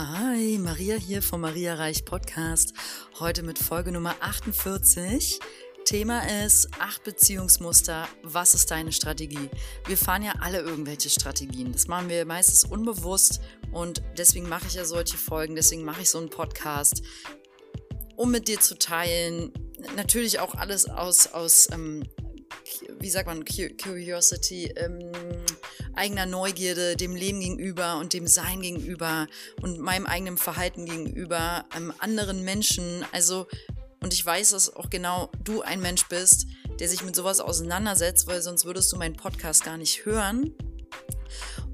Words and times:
Hi, 0.00 0.58
Maria 0.58 0.94
hier 0.94 1.22
vom 1.22 1.40
Maria 1.40 1.74
Reich 1.74 2.04
Podcast. 2.04 2.72
Heute 3.18 3.42
mit 3.42 3.58
Folge 3.58 3.90
Nummer 3.90 4.14
48. 4.20 5.40
Thema 5.84 6.20
ist 6.44 6.68
acht 6.78 7.02
Beziehungsmuster. 7.02 8.06
Was 8.22 8.54
ist 8.54 8.70
deine 8.70 8.92
Strategie? 8.92 9.50
Wir 9.86 9.98
fahren 9.98 10.22
ja 10.22 10.34
alle 10.40 10.60
irgendwelche 10.60 11.10
Strategien. 11.10 11.72
Das 11.72 11.88
machen 11.88 12.08
wir 12.08 12.24
meistens 12.26 12.62
unbewusst 12.62 13.40
und 13.72 14.00
deswegen 14.16 14.48
mache 14.48 14.68
ich 14.68 14.74
ja 14.74 14.84
solche 14.84 15.18
Folgen. 15.18 15.56
Deswegen 15.56 15.82
mache 15.82 16.02
ich 16.02 16.10
so 16.10 16.18
einen 16.18 16.30
Podcast, 16.30 17.02
um 18.14 18.30
mit 18.30 18.46
dir 18.46 18.60
zu 18.60 18.78
teilen. 18.78 19.52
Natürlich 19.96 20.38
auch 20.38 20.54
alles 20.54 20.88
aus, 20.88 21.26
aus 21.26 21.68
ähm, 21.72 22.04
wie 23.00 23.10
sagt 23.10 23.26
man, 23.26 23.44
Curiosity, 23.44 24.72
ähm, 24.76 25.10
eigener 25.98 26.26
Neugierde 26.26 26.96
dem 26.96 27.14
Leben 27.14 27.40
gegenüber 27.40 27.98
und 27.98 28.12
dem 28.12 28.26
Sein 28.26 28.62
gegenüber 28.62 29.26
und 29.60 29.80
meinem 29.80 30.06
eigenen 30.06 30.38
Verhalten 30.38 30.86
gegenüber 30.86 31.64
ähm, 31.76 31.92
anderen 31.98 32.44
Menschen. 32.44 33.04
Also, 33.12 33.46
und 34.00 34.14
ich 34.14 34.24
weiß, 34.24 34.50
dass 34.50 34.74
auch 34.74 34.88
genau 34.88 35.30
du 35.44 35.60
ein 35.62 35.80
Mensch 35.80 36.06
bist, 36.08 36.46
der 36.78 36.88
sich 36.88 37.02
mit 37.02 37.16
sowas 37.16 37.40
auseinandersetzt, 37.40 38.26
weil 38.28 38.40
sonst 38.40 38.64
würdest 38.64 38.92
du 38.92 38.96
meinen 38.96 39.16
Podcast 39.16 39.64
gar 39.64 39.76
nicht 39.76 40.06
hören. 40.06 40.54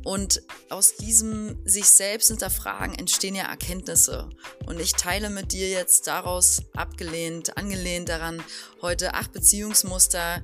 Und 0.02 0.42
aus 0.68 0.96
diesem 0.96 1.56
sich 1.66 1.86
selbst 1.86 2.28
hinterfragen 2.28 2.94
entstehen 2.94 3.34
ja 3.34 3.44
Erkenntnisse. 3.44 4.28
Und 4.66 4.78
ich 4.78 4.92
teile 4.92 5.30
mit 5.30 5.52
dir 5.52 5.70
jetzt 5.70 6.06
daraus 6.06 6.62
abgelehnt, 6.74 7.56
angelehnt 7.56 8.10
daran, 8.10 8.42
heute 8.82 9.14
acht 9.14 9.32
Beziehungsmuster 9.32 10.42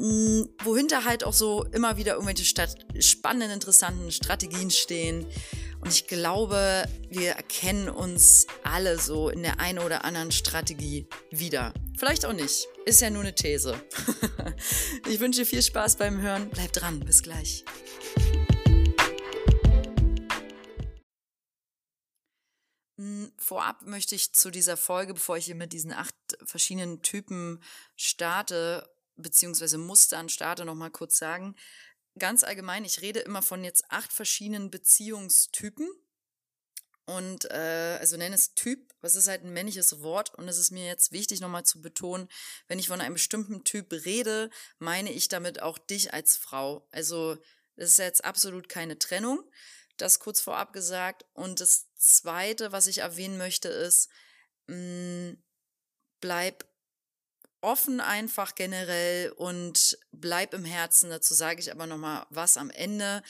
wohinter 0.00 1.04
halt 1.04 1.24
auch 1.24 1.34
so 1.34 1.64
immer 1.64 1.98
wieder 1.98 2.14
irgendwelche 2.14 2.44
spannenden, 3.00 3.50
interessanten 3.50 4.10
Strategien 4.10 4.70
stehen. 4.70 5.26
Und 5.80 5.92
ich 5.92 6.06
glaube, 6.06 6.84
wir 7.08 7.32
erkennen 7.32 7.88
uns 7.88 8.46
alle 8.62 8.98
so 8.98 9.28
in 9.28 9.42
der 9.42 9.60
einen 9.60 9.78
oder 9.78 10.04
anderen 10.04 10.32
Strategie 10.32 11.06
wieder. 11.30 11.74
Vielleicht 11.98 12.24
auch 12.24 12.32
nicht. 12.32 12.66
Ist 12.86 13.00
ja 13.00 13.10
nur 13.10 13.22
eine 13.22 13.34
These. 13.34 13.74
ich 15.08 15.20
wünsche 15.20 15.44
viel 15.44 15.62
Spaß 15.62 15.96
beim 15.96 16.20
Hören. 16.20 16.48
Bleib 16.50 16.72
dran. 16.72 17.00
Bis 17.00 17.22
gleich. 17.22 17.64
Mm, 22.96 23.26
vorab 23.36 23.82
möchte 23.86 24.14
ich 24.14 24.32
zu 24.32 24.50
dieser 24.50 24.76
Folge, 24.76 25.14
bevor 25.14 25.36
ich 25.36 25.46
hier 25.46 25.54
mit 25.54 25.72
diesen 25.72 25.92
acht 25.92 26.14
verschiedenen 26.44 27.02
Typen 27.02 27.62
starte, 27.96 28.86
beziehungsweise 29.20 29.78
Mustern 29.78 30.28
starte, 30.28 30.64
noch 30.64 30.74
mal 30.74 30.90
kurz 30.90 31.18
sagen. 31.18 31.56
Ganz 32.18 32.44
allgemein, 32.44 32.84
ich 32.84 33.00
rede 33.00 33.20
immer 33.20 33.42
von 33.42 33.64
jetzt 33.64 33.84
acht 33.90 34.12
verschiedenen 34.12 34.70
Beziehungstypen. 34.70 35.88
Und 37.06 37.50
äh, 37.50 37.98
also 37.98 38.16
nenne 38.16 38.36
es 38.36 38.54
Typ, 38.54 38.94
was 39.00 39.16
ist 39.16 39.26
halt 39.26 39.42
ein 39.42 39.52
männliches 39.52 40.00
Wort 40.00 40.32
und 40.34 40.46
es 40.46 40.58
ist 40.58 40.70
mir 40.70 40.86
jetzt 40.86 41.10
wichtig 41.10 41.40
nochmal 41.40 41.64
zu 41.64 41.80
betonen, 41.80 42.28
wenn 42.68 42.78
ich 42.78 42.86
von 42.86 43.00
einem 43.00 43.14
bestimmten 43.14 43.64
Typ 43.64 43.92
rede, 44.04 44.48
meine 44.78 45.10
ich 45.10 45.26
damit 45.26 45.60
auch 45.60 45.76
dich 45.78 46.14
als 46.14 46.36
Frau. 46.36 46.86
Also 46.92 47.36
das 47.74 47.90
ist 47.90 47.98
jetzt 47.98 48.24
absolut 48.24 48.68
keine 48.68 48.96
Trennung. 48.96 49.42
Das 49.96 50.20
kurz 50.20 50.40
vorab 50.40 50.72
gesagt. 50.72 51.24
Und 51.32 51.60
das 51.60 51.92
Zweite, 51.96 52.72
was 52.72 52.86
ich 52.86 52.98
erwähnen 52.98 53.38
möchte, 53.38 53.68
ist, 53.68 54.08
mh, 54.68 54.76
mm, 54.76 55.42
bleib 56.20 56.69
offen 57.60 58.00
einfach 58.00 58.54
generell 58.54 59.30
und 59.32 59.98
bleib 60.12 60.54
im 60.54 60.64
Herzen. 60.64 61.10
Dazu 61.10 61.34
sage 61.34 61.60
ich 61.60 61.70
aber 61.70 61.86
noch 61.86 61.98
mal 61.98 62.26
was 62.30 62.56
am 62.56 62.70
Ende, 62.70 63.22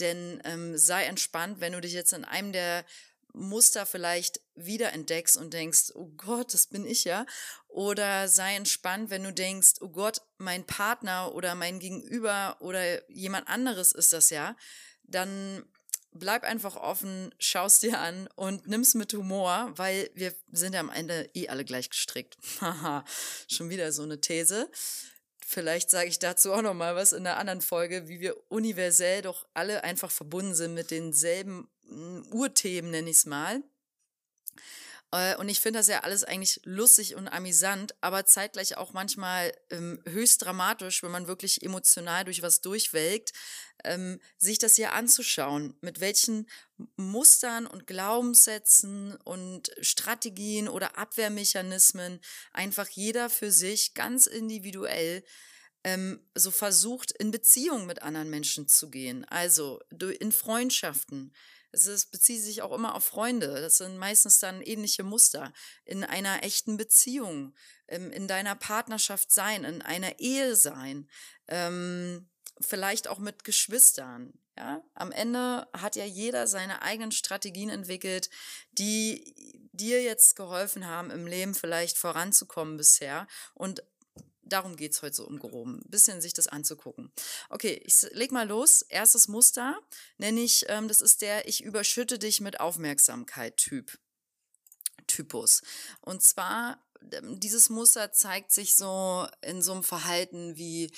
denn 0.00 0.40
ähm, 0.44 0.76
sei 0.76 1.04
entspannt, 1.04 1.60
wenn 1.60 1.72
du 1.72 1.80
dich 1.80 1.92
jetzt 1.92 2.12
in 2.12 2.24
einem 2.24 2.52
der 2.52 2.84
Muster 3.34 3.84
vielleicht 3.84 4.40
wiederentdeckst 4.54 5.36
und 5.36 5.52
denkst, 5.52 5.92
oh 5.94 6.06
Gott, 6.16 6.54
das 6.54 6.68
bin 6.68 6.86
ich 6.86 7.04
ja. 7.04 7.26
Oder 7.68 8.28
sei 8.28 8.54
entspannt, 8.54 9.10
wenn 9.10 9.24
du 9.24 9.32
denkst, 9.32 9.74
oh 9.80 9.88
Gott, 9.88 10.22
mein 10.38 10.64
Partner 10.64 11.34
oder 11.34 11.54
mein 11.56 11.80
Gegenüber 11.80 12.56
oder 12.60 13.08
jemand 13.10 13.48
anderes 13.48 13.92
ist 13.92 14.12
das 14.12 14.30
ja. 14.30 14.56
Dann 15.02 15.64
bleib 16.14 16.44
einfach 16.44 16.76
offen, 16.76 17.34
schaust 17.38 17.82
dir 17.82 18.00
an 18.00 18.28
und 18.36 18.66
nimm's 18.66 18.94
mit 18.94 19.12
Humor, 19.12 19.72
weil 19.76 20.10
wir 20.14 20.34
sind 20.52 20.74
ja 20.74 20.80
am 20.80 20.90
Ende 20.90 21.28
eh 21.34 21.48
alle 21.48 21.64
gleich 21.64 21.90
gestrickt. 21.90 22.38
Haha, 22.60 23.04
schon 23.48 23.68
wieder 23.68 23.92
so 23.92 24.02
eine 24.02 24.20
These. 24.20 24.70
Vielleicht 25.46 25.90
sage 25.90 26.08
ich 26.08 26.18
dazu 26.18 26.52
auch 26.52 26.62
noch 26.62 26.74
mal 26.74 26.96
was 26.96 27.12
in 27.12 27.26
einer 27.26 27.36
anderen 27.36 27.60
Folge, 27.60 28.08
wie 28.08 28.20
wir 28.20 28.36
universell 28.50 29.22
doch 29.22 29.46
alle 29.52 29.84
einfach 29.84 30.10
verbunden 30.10 30.54
sind 30.54 30.74
mit 30.74 30.90
denselben 30.90 31.68
hm, 31.88 32.26
Urthemen, 32.32 32.90
nenne 32.90 33.10
ich 33.10 33.18
es 33.18 33.26
mal. 33.26 33.62
Äh, 35.14 35.36
und 35.36 35.48
ich 35.48 35.60
finde 35.60 35.78
das 35.78 35.88
ja 35.88 36.00
alles 36.00 36.24
eigentlich 36.24 36.60
lustig 36.64 37.14
und 37.14 37.28
amüsant, 37.28 37.94
aber 38.00 38.26
zeitgleich 38.26 38.76
auch 38.76 38.92
manchmal 38.92 39.54
ähm, 39.70 40.02
höchst 40.06 40.44
dramatisch, 40.44 41.02
wenn 41.02 41.12
man 41.12 41.28
wirklich 41.28 41.62
emotional 41.62 42.24
durch 42.24 42.42
was 42.42 42.60
durchwelkt, 42.62 43.32
ähm, 43.84 44.20
sich 44.38 44.58
das 44.58 44.76
hier 44.76 44.92
anzuschauen, 44.92 45.76
mit 45.80 46.00
welchen 46.00 46.48
Mustern 46.96 47.66
und 47.66 47.86
Glaubenssätzen 47.86 49.16
und 49.24 49.70
Strategien 49.80 50.68
oder 50.68 50.98
Abwehrmechanismen 50.98 52.20
einfach 52.52 52.88
jeder 52.88 53.30
für 53.30 53.52
sich 53.52 53.94
ganz 53.94 54.26
individuell 54.26 55.24
ähm, 55.84 56.20
so 56.34 56.50
versucht, 56.50 57.12
in 57.12 57.30
Beziehung 57.30 57.86
mit 57.86 58.02
anderen 58.02 58.30
Menschen 58.30 58.66
zu 58.68 58.90
gehen. 58.90 59.24
Also 59.26 59.80
in 60.18 60.32
Freundschaften, 60.32 61.32
es 61.72 62.06
bezieht 62.06 62.42
sich 62.42 62.62
auch 62.62 62.72
immer 62.72 62.94
auf 62.94 63.04
Freunde. 63.04 63.48
Das 63.60 63.78
sind 63.78 63.98
meistens 63.98 64.38
dann 64.38 64.62
ähnliche 64.62 65.02
Muster. 65.02 65.52
In 65.84 66.04
einer 66.04 66.42
echten 66.42 66.76
Beziehung, 66.76 67.54
ähm, 67.88 68.10
in 68.10 68.28
deiner 68.28 68.54
Partnerschaft 68.54 69.30
sein, 69.30 69.64
in 69.64 69.82
einer 69.82 70.18
Ehe 70.20 70.56
sein, 70.56 71.08
ähm, 71.48 72.28
vielleicht 72.64 73.08
auch 73.08 73.18
mit 73.18 73.44
Geschwistern. 73.44 74.32
Ja, 74.56 74.82
am 74.94 75.10
Ende 75.10 75.66
hat 75.72 75.96
ja 75.96 76.04
jeder 76.04 76.46
seine 76.46 76.82
eigenen 76.82 77.10
Strategien 77.10 77.70
entwickelt, 77.70 78.30
die 78.70 79.34
dir 79.72 80.00
jetzt 80.02 80.36
geholfen 80.36 80.86
haben, 80.86 81.10
im 81.10 81.26
Leben 81.26 81.54
vielleicht 81.54 81.98
voranzukommen 81.98 82.76
bisher. 82.76 83.26
Und 83.54 83.82
darum 84.44 84.76
geht's 84.76 85.02
heute 85.02 85.16
so 85.16 85.26
umgehoben, 85.26 85.80
ein 85.80 85.90
bisschen 85.90 86.20
sich 86.20 86.34
das 86.34 86.46
anzugucken. 86.46 87.12
Okay, 87.50 87.80
ich 87.84 88.02
leg 88.12 88.30
mal 88.30 88.46
los. 88.46 88.82
Erstes 88.82 89.26
Muster 89.26 89.76
nenne 90.18 90.40
ich, 90.40 90.66
ähm, 90.68 90.86
das 90.86 91.00
ist 91.00 91.22
der 91.22 91.48
Ich 91.48 91.62
überschütte 91.62 92.18
dich 92.18 92.40
mit 92.40 92.60
Aufmerksamkeit 92.60 93.56
Typ. 93.56 93.98
Typus. 95.06 95.62
Und 96.00 96.22
zwar, 96.22 96.82
ähm, 97.12 97.40
dieses 97.40 97.70
Muster 97.70 98.12
zeigt 98.12 98.52
sich 98.52 98.76
so 98.76 99.26
in 99.42 99.62
so 99.62 99.72
einem 99.72 99.82
Verhalten 99.82 100.56
wie, 100.56 100.90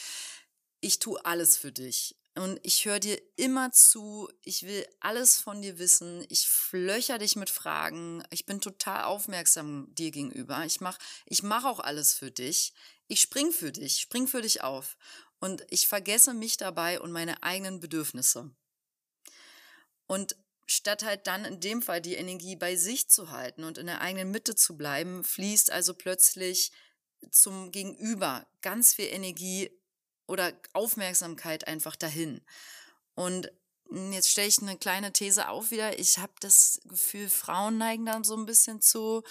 ich 0.81 0.99
tue 0.99 1.25
alles 1.25 1.57
für 1.57 1.73
dich. 1.73 2.17
Und 2.37 2.61
ich 2.63 2.85
höre 2.85 3.01
dir 3.01 3.19
immer 3.37 3.73
zu, 3.73 4.29
ich 4.43 4.65
will 4.65 4.87
alles 5.01 5.39
von 5.39 5.63
dir 5.63 5.79
wissen, 5.79 6.25
ich 6.29 6.47
flöcher 6.47 7.17
dich 7.17 7.35
mit 7.35 7.49
Fragen, 7.49 8.23
ich 8.31 8.45
bin 8.45 8.61
total 8.61 9.05
aufmerksam 9.05 9.89
dir 9.95 10.11
gegenüber, 10.11 10.63
ich 10.67 10.83
mache 10.83 10.99
ich 11.25 11.43
mach 11.43 11.65
auch 11.65 11.81
alles 11.81 12.13
für 12.13 12.31
dich, 12.31 12.75
ich 13.09 13.23
spring 13.23 13.53
für 13.53 13.73
dich, 13.73 14.01
spring 14.01 14.29
für 14.29 14.43
dich 14.43 14.63
auf. 14.63 14.99
Und 15.39 15.67
ich 15.71 15.89
vergesse 15.89 16.35
mich 16.35 16.59
dabei 16.59 17.01
und 17.01 17.11
meine 17.11 17.43
eigenen 17.43 17.81
Bedürfnisse. 17.81 18.51
Und 20.07 20.37
statt 20.67 21.05
halt 21.05 21.27
dann 21.27 21.45
in 21.45 21.61
dem 21.61 21.81
Fall 21.81 22.03
die 22.03 22.15
Energie 22.15 22.57
bei 22.57 22.77
sich 22.77 23.09
zu 23.09 23.31
halten 23.31 23.65
und 23.65 23.79
in 23.79 23.87
der 23.87 24.01
eigenen 24.03 24.31
Mitte 24.31 24.55
zu 24.55 24.77
bleiben, 24.77 25.25
fließt 25.25 25.71
also 25.71 25.95
plötzlich 25.95 26.73
zum 27.31 27.73
Gegenüber 27.73 28.47
ganz 28.61 28.95
viel 28.95 29.07
Energie 29.07 29.71
oder 30.27 30.53
Aufmerksamkeit 30.73 31.67
einfach 31.67 31.97
dahin. 31.97 32.41
Und 33.15 33.51
Jetzt 33.89 34.31
stelle 34.31 34.49
ich 34.49 34.61
eine 34.61 34.77
kleine 34.77 35.13
These 35.13 35.49
auf 35.49 35.71
wieder. 35.71 35.99
Ich 35.99 36.19
habe 36.19 36.33
das 36.41 36.81
Gefühl, 36.87 37.28
Frauen 37.28 37.78
neigen 37.78 38.05
dann 38.05 38.25
so 38.25 38.37
ein 38.37 38.45
bisschen 38.45 38.81
zu. 38.81 39.23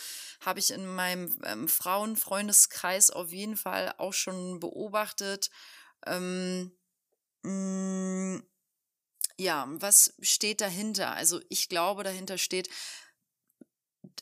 Habe 0.46 0.60
ich 0.60 0.72
in 0.72 0.88
meinem 0.88 1.38
ähm, 1.44 1.68
Frauenfreundeskreis 1.68 3.12
auf 3.12 3.34
jeden 3.34 3.58
Fall 3.58 3.94
auch 3.98 4.14
schon 4.14 4.62
beobachtet. 4.62 5.50
Ähm, 6.06 6.72
mh, 7.44 8.38
mm, 8.38 8.44
ja, 9.38 9.68
was 9.68 10.14
steht 10.22 10.62
dahinter? 10.62 11.12
Also 11.12 11.42
ich 11.50 11.68
glaube, 11.68 12.04
dahinter 12.04 12.38
steht, 12.38 12.70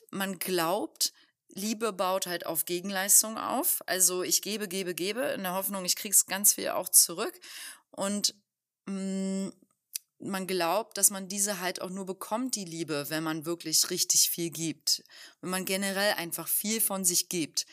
man 0.10 0.40
glaubt, 0.40 1.14
Liebe 1.54 1.94
baut 1.94 2.26
halt 2.26 2.46
auf 2.46 2.66
Gegenleistung 2.66 3.38
auf. 3.38 3.82
Also 3.86 4.24
ich 4.24 4.42
gebe, 4.42 4.68
gebe, 4.68 4.96
gebe 4.96 5.22
in 5.22 5.44
der 5.44 5.54
Hoffnung, 5.54 5.86
ich 5.86 5.96
krieg's 5.96 6.26
ganz 6.26 6.54
viel 6.54 6.70
auch 6.70 6.90
zurück. 6.90 7.40
Und 7.92 8.36
mh, 8.86 9.50
mm, 9.50 9.54
man 10.20 10.48
glaubt, 10.48 10.98
dass 10.98 11.10
man 11.10 11.28
diese 11.28 11.60
halt 11.60 11.82
auch 11.82 11.90
nur 11.90 12.06
bekommt, 12.06 12.56
die 12.56 12.66
Liebe, 12.66 13.10
wenn 13.10 13.24
man 13.24 13.46
wirklich 13.46 13.90
richtig 13.90 14.30
viel 14.30 14.50
gibt. 14.50 15.04
Wenn 15.42 15.50
man 15.50 15.66
generell 15.66 16.14
einfach 16.14 16.48
viel 16.48 16.80
von 16.80 17.04
sich 17.04 17.30
gibt. 17.30 17.66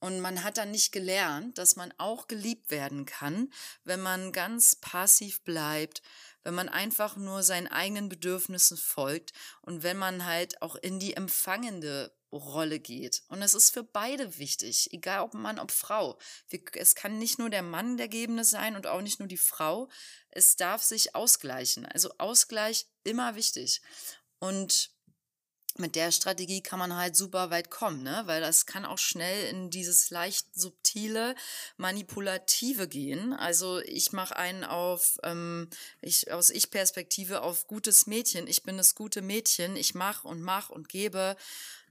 Und 0.00 0.20
man 0.20 0.44
hat 0.44 0.58
dann 0.58 0.70
nicht 0.70 0.92
gelernt, 0.92 1.58
dass 1.58 1.74
man 1.74 1.92
auch 1.98 2.28
geliebt 2.28 2.70
werden 2.70 3.04
kann, 3.04 3.52
wenn 3.82 4.00
man 4.00 4.32
ganz 4.32 4.76
passiv 4.76 5.42
bleibt, 5.42 6.02
wenn 6.44 6.54
man 6.54 6.68
einfach 6.68 7.16
nur 7.16 7.42
seinen 7.42 7.66
eigenen 7.66 8.08
Bedürfnissen 8.08 8.76
folgt 8.76 9.32
und 9.62 9.82
wenn 9.82 9.96
man 9.96 10.24
halt 10.24 10.62
auch 10.62 10.76
in 10.76 11.00
die 11.00 11.14
empfangende 11.14 12.16
Rolle 12.32 12.80
geht. 12.80 13.22
Und 13.28 13.42
es 13.42 13.54
ist 13.54 13.70
für 13.70 13.82
beide 13.82 14.38
wichtig, 14.38 14.92
egal 14.92 15.20
ob 15.20 15.34
Mann, 15.34 15.58
ob 15.58 15.70
Frau. 15.70 16.18
Es 16.74 16.94
kann 16.94 17.18
nicht 17.18 17.38
nur 17.38 17.50
der 17.50 17.62
Mann 17.62 17.96
der 17.96 18.08
Gebende 18.08 18.44
sein 18.44 18.76
und 18.76 18.86
auch 18.86 19.00
nicht 19.00 19.18
nur 19.18 19.28
die 19.28 19.36
Frau. 19.36 19.88
Es 20.30 20.56
darf 20.56 20.82
sich 20.82 21.14
ausgleichen. 21.14 21.86
Also 21.86 22.10
Ausgleich 22.18 22.86
immer 23.04 23.34
wichtig. 23.34 23.80
Und 24.38 24.90
mit 25.78 25.94
der 25.94 26.10
Strategie 26.10 26.60
kann 26.60 26.78
man 26.78 26.96
halt 26.96 27.14
super 27.14 27.50
weit 27.50 27.70
kommen, 27.70 28.02
ne? 28.02 28.22
Weil 28.26 28.40
das 28.40 28.66
kann 28.66 28.84
auch 28.84 28.98
schnell 28.98 29.48
in 29.48 29.70
dieses 29.70 30.10
leicht 30.10 30.46
subtile, 30.54 31.36
manipulative 31.76 32.88
gehen. 32.88 33.32
Also 33.32 33.78
ich 33.80 34.12
mache 34.12 34.36
einen 34.36 34.64
auf, 34.64 35.18
ähm, 35.22 35.68
ich, 36.00 36.32
aus 36.32 36.50
Ich-Perspektive 36.50 37.42
auf 37.42 37.68
gutes 37.68 38.06
Mädchen. 38.06 38.48
Ich 38.48 38.64
bin 38.64 38.76
das 38.76 38.96
gute 38.96 39.22
Mädchen. 39.22 39.76
Ich 39.76 39.94
mache 39.94 40.26
und 40.26 40.42
mache 40.42 40.72
und 40.72 40.88
gebe. 40.88 41.36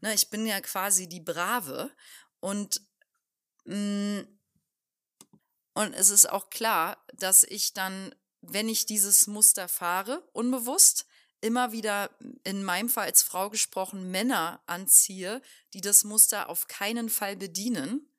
Ne? 0.01 0.13
Ich 0.13 0.29
bin 0.29 0.45
ja 0.45 0.59
quasi 0.61 1.07
die 1.07 1.21
Brave. 1.21 1.91
Und 2.39 2.81
mm, 3.65 4.21
und 5.77 5.93
es 5.93 6.09
ist 6.09 6.27
auch 6.27 6.49
klar, 6.49 7.05
dass 7.13 7.43
ich 7.43 7.71
dann, 7.71 8.15
wenn 8.41 8.67
ich 8.67 8.87
dieses 8.87 9.27
Muster 9.27 9.67
fahre, 9.67 10.27
unbewusst, 10.33 11.05
immer 11.39 11.71
wieder, 11.71 12.09
in 12.43 12.63
meinem 12.63 12.89
Fall 12.89 13.05
als 13.05 13.21
Frau 13.21 13.51
gesprochen, 13.51 14.09
Männer 14.09 14.59
anziehe, 14.65 15.39
die 15.75 15.81
das 15.81 16.03
Muster 16.03 16.49
auf 16.49 16.67
keinen 16.67 17.09
Fall 17.09 17.35
bedienen, 17.35 18.11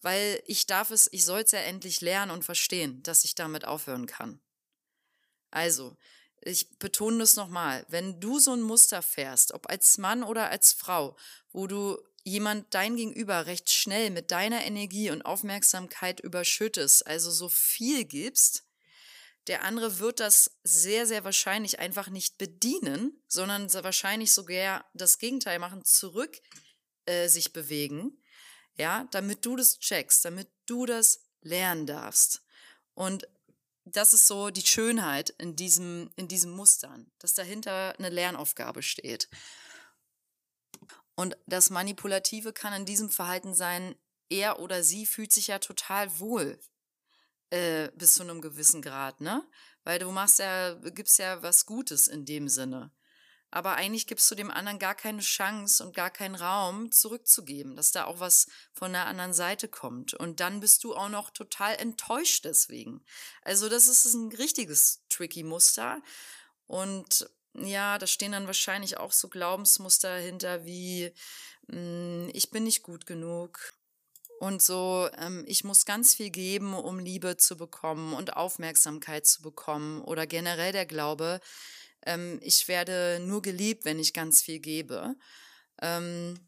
weil 0.00 0.42
ich 0.46 0.64
darf 0.64 0.90
es, 0.90 1.06
ich 1.12 1.26
soll 1.26 1.40
es 1.40 1.50
ja 1.50 1.58
endlich 1.58 2.00
lernen 2.00 2.30
und 2.30 2.42
verstehen, 2.42 3.02
dass 3.02 3.24
ich 3.24 3.34
damit 3.34 3.66
aufhören 3.66 4.06
kann. 4.06 4.40
Also, 5.50 5.98
ich 6.44 6.78
betone 6.78 7.18
das 7.18 7.36
nochmal, 7.36 7.84
wenn 7.88 8.20
du 8.20 8.38
so 8.38 8.52
ein 8.52 8.62
Muster 8.62 9.02
fährst, 9.02 9.52
ob 9.52 9.70
als 9.70 9.98
Mann 9.98 10.22
oder 10.22 10.50
als 10.50 10.72
Frau, 10.72 11.16
wo 11.52 11.66
du 11.66 11.98
jemand 12.22 12.72
dein 12.72 12.96
Gegenüber 12.96 13.46
recht 13.46 13.70
schnell 13.70 14.10
mit 14.10 14.30
deiner 14.30 14.64
Energie 14.64 15.10
und 15.10 15.22
Aufmerksamkeit 15.22 16.20
überschüttest, 16.20 17.06
also 17.06 17.30
so 17.30 17.48
viel 17.48 18.04
gibst, 18.04 18.64
der 19.46 19.62
andere 19.62 19.98
wird 19.98 20.20
das 20.20 20.52
sehr, 20.62 21.06
sehr 21.06 21.24
wahrscheinlich 21.24 21.78
einfach 21.78 22.08
nicht 22.08 22.38
bedienen, 22.38 23.22
sondern 23.28 23.72
wahrscheinlich 23.72 24.32
sogar 24.32 24.88
das 24.94 25.18
Gegenteil 25.18 25.58
machen, 25.58 25.84
zurück 25.84 26.40
äh, 27.04 27.28
sich 27.28 27.52
bewegen, 27.52 28.18
ja, 28.76 29.06
damit 29.10 29.44
du 29.44 29.56
das 29.56 29.78
checkst, 29.78 30.24
damit 30.24 30.48
du 30.64 30.86
das 30.86 31.20
lernen 31.42 31.86
darfst. 31.86 32.42
Und 32.94 33.28
das 33.84 34.14
ist 34.14 34.26
so 34.26 34.50
die 34.50 34.66
Schönheit 34.66 35.30
in 35.30 35.56
diesem, 35.56 36.10
in 36.16 36.28
diesem 36.28 36.52
Mustern, 36.52 37.10
dass 37.18 37.34
dahinter 37.34 37.94
eine 37.98 38.08
Lernaufgabe 38.08 38.82
steht. 38.82 39.28
Und 41.14 41.36
das 41.46 41.70
Manipulative 41.70 42.52
kann 42.52 42.72
in 42.72 42.86
diesem 42.86 43.10
Verhalten 43.10 43.54
sein, 43.54 43.94
er 44.30 44.58
oder 44.58 44.82
sie 44.82 45.06
fühlt 45.06 45.32
sich 45.32 45.48
ja 45.48 45.58
total 45.58 46.18
wohl 46.18 46.58
äh, 47.50 47.90
bis 47.94 48.14
zu 48.14 48.22
einem 48.22 48.40
gewissen 48.40 48.82
Grad, 48.82 49.20
ne? 49.20 49.46
Weil 49.84 49.98
du 49.98 50.10
machst 50.10 50.38
ja, 50.38 50.74
gibst 50.74 51.18
ja 51.18 51.42
was 51.42 51.66
Gutes 51.66 52.08
in 52.08 52.24
dem 52.24 52.48
Sinne. 52.48 52.90
Aber 53.54 53.76
eigentlich 53.76 54.08
gibst 54.08 54.28
du 54.28 54.34
dem 54.34 54.50
anderen 54.50 54.80
gar 54.80 54.96
keine 54.96 55.20
Chance 55.20 55.86
und 55.86 55.94
gar 55.94 56.10
keinen 56.10 56.34
Raum 56.34 56.90
zurückzugeben, 56.90 57.76
dass 57.76 57.92
da 57.92 58.06
auch 58.06 58.18
was 58.18 58.48
von 58.72 58.92
der 58.92 59.06
anderen 59.06 59.32
Seite 59.32 59.68
kommt. 59.68 60.12
Und 60.12 60.40
dann 60.40 60.58
bist 60.58 60.82
du 60.82 60.96
auch 60.96 61.08
noch 61.08 61.30
total 61.30 61.76
enttäuscht 61.76 62.44
deswegen. 62.44 63.04
Also 63.42 63.68
das 63.68 63.86
ist 63.86 64.12
ein 64.12 64.32
richtiges 64.32 65.04
tricky 65.08 65.44
Muster. 65.44 66.02
Und 66.66 67.30
ja, 67.52 67.96
da 67.98 68.08
stehen 68.08 68.32
dann 68.32 68.48
wahrscheinlich 68.48 68.96
auch 68.96 69.12
so 69.12 69.28
Glaubensmuster 69.28 70.16
hinter 70.16 70.64
wie, 70.64 71.12
hm, 71.68 72.30
ich 72.32 72.50
bin 72.50 72.64
nicht 72.64 72.82
gut 72.82 73.06
genug, 73.06 73.72
und 74.40 74.60
so, 74.60 75.08
ähm, 75.16 75.44
ich 75.46 75.62
muss 75.62 75.86
ganz 75.86 76.12
viel 76.16 76.28
geben, 76.28 76.74
um 76.74 76.98
Liebe 76.98 77.36
zu 77.36 77.56
bekommen 77.56 78.14
und 78.14 78.36
Aufmerksamkeit 78.36 79.26
zu 79.26 79.42
bekommen. 79.42 80.02
Oder 80.02 80.26
generell 80.26 80.72
der 80.72 80.86
Glaube, 80.86 81.40
ähm, 82.06 82.38
ich 82.42 82.68
werde 82.68 83.20
nur 83.20 83.42
geliebt, 83.42 83.84
wenn 83.84 83.98
ich 83.98 84.12
ganz 84.12 84.42
viel 84.42 84.60
gebe. 84.60 85.14
Ähm, 85.80 86.38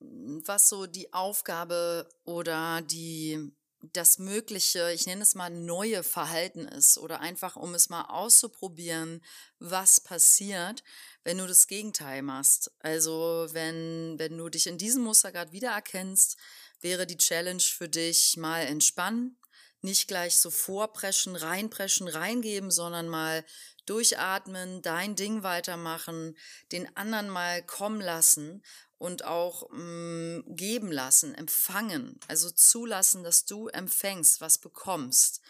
was 0.00 0.68
so 0.68 0.86
die 0.86 1.12
Aufgabe 1.12 2.08
oder 2.24 2.82
die 2.82 3.54
das 3.92 4.18
mögliche, 4.18 4.92
ich 4.92 5.06
nenne 5.06 5.22
es 5.22 5.34
mal 5.34 5.50
neue 5.50 6.02
Verhalten 6.02 6.66
ist 6.66 6.96
oder 6.98 7.20
einfach 7.20 7.56
um 7.56 7.74
es 7.74 7.90
mal 7.90 8.04
auszuprobieren, 8.04 9.22
was 9.58 10.00
passiert, 10.00 10.82
wenn 11.22 11.38
du 11.38 11.46
das 11.46 11.66
Gegenteil 11.66 12.22
machst. 12.22 12.70
Also 12.80 13.46
wenn, 13.50 14.18
wenn 14.18 14.38
du 14.38 14.48
dich 14.48 14.66
in 14.66 14.78
diesem 14.78 15.02
Muster 15.02 15.32
gerade 15.32 15.52
wiedererkennst, 15.52 16.36
wäre 16.80 17.06
die 17.06 17.18
Challenge 17.18 17.60
für 17.60 17.88
dich 17.88 18.36
mal 18.36 18.60
entspannen, 18.60 19.38
nicht 19.84 20.08
gleich 20.08 20.36
so 20.38 20.50
vorpreschen, 20.50 21.36
reinpreschen, 21.36 22.08
reingeben, 22.08 22.70
sondern 22.70 23.06
mal 23.08 23.44
durchatmen, 23.86 24.80
dein 24.82 25.14
Ding 25.14 25.42
weitermachen, 25.42 26.36
den 26.72 26.96
anderen 26.96 27.28
mal 27.28 27.62
kommen 27.62 28.00
lassen 28.00 28.62
und 28.98 29.24
auch 29.24 29.68
mh, 29.70 29.78
mm, 29.78 30.56
geben 30.56 30.90
lassen, 30.90 31.34
empfangen, 31.34 32.18
also 32.28 32.50
zulassen, 32.50 33.22
dass 33.22 33.44
du 33.44 33.68
empfängst, 33.68 34.40
was 34.40 34.58
bekommst, 34.58 35.42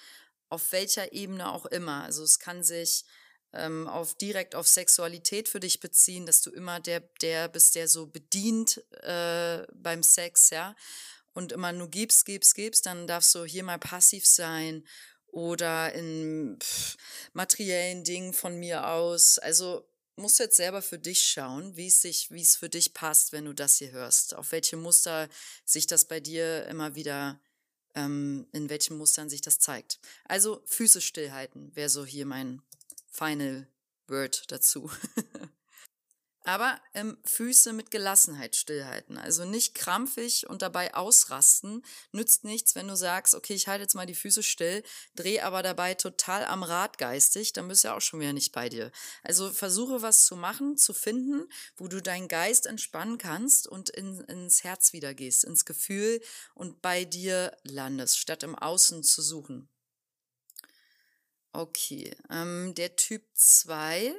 auf 0.48 0.72
welcher 0.72 1.12
Ebene 1.12 1.52
auch 1.52 1.66
immer. 1.66 2.02
Also 2.02 2.24
es 2.24 2.40
kann 2.40 2.64
sich 2.64 3.04
ähm, 3.52 3.86
auf 3.86 4.16
direkt 4.16 4.56
auf 4.56 4.66
Sexualität 4.66 5.48
für 5.48 5.60
dich 5.60 5.78
beziehen, 5.78 6.26
dass 6.26 6.42
du 6.42 6.50
immer 6.50 6.80
der 6.80 7.00
der 7.22 7.46
bist, 7.48 7.76
der 7.76 7.86
so 7.86 8.08
bedient 8.08 8.82
äh, 9.02 9.64
beim 9.72 10.02
Sex, 10.02 10.50
ja, 10.50 10.74
und 11.34 11.52
immer 11.52 11.72
nur 11.72 11.90
gibst, 11.90 12.24
gibst, 12.24 12.54
gibst, 12.54 12.86
dann 12.86 13.06
darfst 13.06 13.34
du 13.34 13.44
hier 13.44 13.64
mal 13.64 13.78
passiv 13.78 14.26
sein 14.26 14.84
oder 15.26 15.92
in 15.92 16.56
pff, 16.60 16.96
materiellen 17.32 18.04
Dingen 18.04 18.32
von 18.32 18.58
mir 18.58 18.88
aus. 18.88 19.38
Also 19.38 19.86
musst 20.16 20.38
du 20.38 20.44
jetzt 20.44 20.56
selber 20.56 20.80
für 20.80 20.98
dich 20.98 21.24
schauen, 21.24 21.76
wie 21.76 21.88
es 21.88 22.00
sich, 22.00 22.30
wie 22.30 22.42
es 22.42 22.56
für 22.56 22.68
dich 22.68 22.94
passt, 22.94 23.32
wenn 23.32 23.44
du 23.44 23.52
das 23.52 23.78
hier 23.78 23.90
hörst. 23.90 24.34
Auf 24.34 24.52
welche 24.52 24.76
Muster 24.76 25.28
sich 25.64 25.86
das 25.86 26.04
bei 26.04 26.20
dir 26.20 26.66
immer 26.66 26.94
wieder, 26.94 27.40
ähm, 27.94 28.46
in 28.52 28.70
welchen 28.70 28.96
Mustern 28.96 29.28
sich 29.28 29.40
das 29.40 29.58
zeigt. 29.58 29.98
Also 30.24 30.62
Füße 30.66 31.00
stillhalten 31.00 31.74
wäre 31.74 31.88
so 31.88 32.06
hier 32.06 32.26
mein 32.26 32.62
Final 33.10 33.66
Word 34.06 34.50
dazu. 34.50 34.90
Aber 36.46 36.78
ähm, 36.92 37.16
Füße 37.24 37.72
mit 37.72 37.90
Gelassenheit 37.90 38.54
stillhalten. 38.54 39.16
Also 39.16 39.46
nicht 39.46 39.74
krampfig 39.74 40.46
und 40.46 40.60
dabei 40.60 40.94
ausrasten. 40.94 41.82
Nützt 42.12 42.44
nichts, 42.44 42.74
wenn 42.74 42.86
du 42.86 42.96
sagst, 42.96 43.34
okay, 43.34 43.54
ich 43.54 43.66
halte 43.66 43.82
jetzt 43.82 43.94
mal 43.94 44.04
die 44.04 44.14
Füße 44.14 44.42
still, 44.42 44.82
dreh 45.16 45.40
aber 45.40 45.62
dabei 45.62 45.94
total 45.94 46.44
am 46.44 46.62
Rad 46.62 46.98
geistig, 46.98 47.54
dann 47.54 47.66
bist 47.66 47.82
du 47.82 47.88
ja 47.88 47.96
auch 47.96 48.02
schon 48.02 48.20
wieder 48.20 48.34
nicht 48.34 48.52
bei 48.52 48.68
dir. 48.68 48.92
Also 49.22 49.50
versuche 49.50 50.02
was 50.02 50.26
zu 50.26 50.36
machen, 50.36 50.76
zu 50.76 50.92
finden, 50.92 51.48
wo 51.76 51.88
du 51.88 52.02
deinen 52.02 52.28
Geist 52.28 52.66
entspannen 52.66 53.16
kannst 53.16 53.66
und 53.66 53.88
in, 53.88 54.20
ins 54.20 54.64
Herz 54.64 54.92
wieder 54.92 55.14
gehst, 55.14 55.44
ins 55.44 55.64
Gefühl 55.64 56.20
und 56.54 56.82
bei 56.82 57.06
dir 57.06 57.56
landest, 57.62 58.18
statt 58.18 58.42
im 58.42 58.54
Außen 58.54 59.02
zu 59.02 59.22
suchen. 59.22 59.70
Okay, 61.54 62.14
ähm, 62.30 62.74
der 62.74 62.96
Typ 62.96 63.22
2 63.32 64.14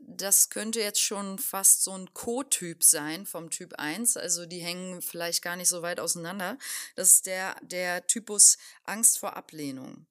das 0.00 0.50
könnte 0.50 0.80
jetzt 0.80 1.00
schon 1.00 1.38
fast 1.38 1.84
so 1.84 1.92
ein 1.92 2.12
Co-Typ 2.14 2.84
sein 2.84 3.26
vom 3.26 3.50
Typ 3.50 3.74
1. 3.74 4.16
Also 4.16 4.46
die 4.46 4.60
hängen 4.60 5.02
vielleicht 5.02 5.42
gar 5.42 5.56
nicht 5.56 5.68
so 5.68 5.82
weit 5.82 6.00
auseinander. 6.00 6.58
Das 6.96 7.12
ist 7.12 7.26
der, 7.26 7.56
der 7.62 8.06
Typus 8.06 8.58
Angst 8.84 9.18
vor 9.18 9.36
Ablehnung. 9.36 10.06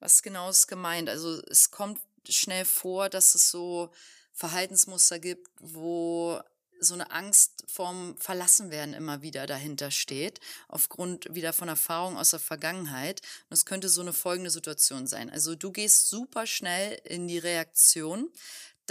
Was 0.00 0.22
genau 0.22 0.50
ist 0.50 0.66
gemeint? 0.66 1.08
Also 1.08 1.40
es 1.48 1.70
kommt 1.70 2.00
schnell 2.28 2.64
vor, 2.64 3.08
dass 3.08 3.34
es 3.34 3.50
so 3.50 3.92
Verhaltensmuster 4.32 5.18
gibt, 5.18 5.48
wo 5.60 6.40
so 6.84 6.94
eine 6.94 7.10
Angst 7.10 7.64
vorm 7.68 8.16
Verlassenwerden 8.18 8.94
immer 8.94 9.22
wieder 9.22 9.46
dahinter 9.46 9.90
steht, 9.90 10.40
aufgrund 10.68 11.32
wieder 11.34 11.52
von 11.52 11.68
Erfahrungen 11.68 12.16
aus 12.16 12.30
der 12.30 12.40
Vergangenheit. 12.40 13.20
Und 13.48 13.54
es 13.54 13.66
könnte 13.66 13.88
so 13.88 14.00
eine 14.00 14.12
folgende 14.12 14.50
Situation 14.50 15.06
sein. 15.06 15.30
Also 15.30 15.54
du 15.54 15.70
gehst 15.70 16.08
super 16.08 16.46
schnell 16.46 17.00
in 17.04 17.28
die 17.28 17.38
Reaktion, 17.38 18.30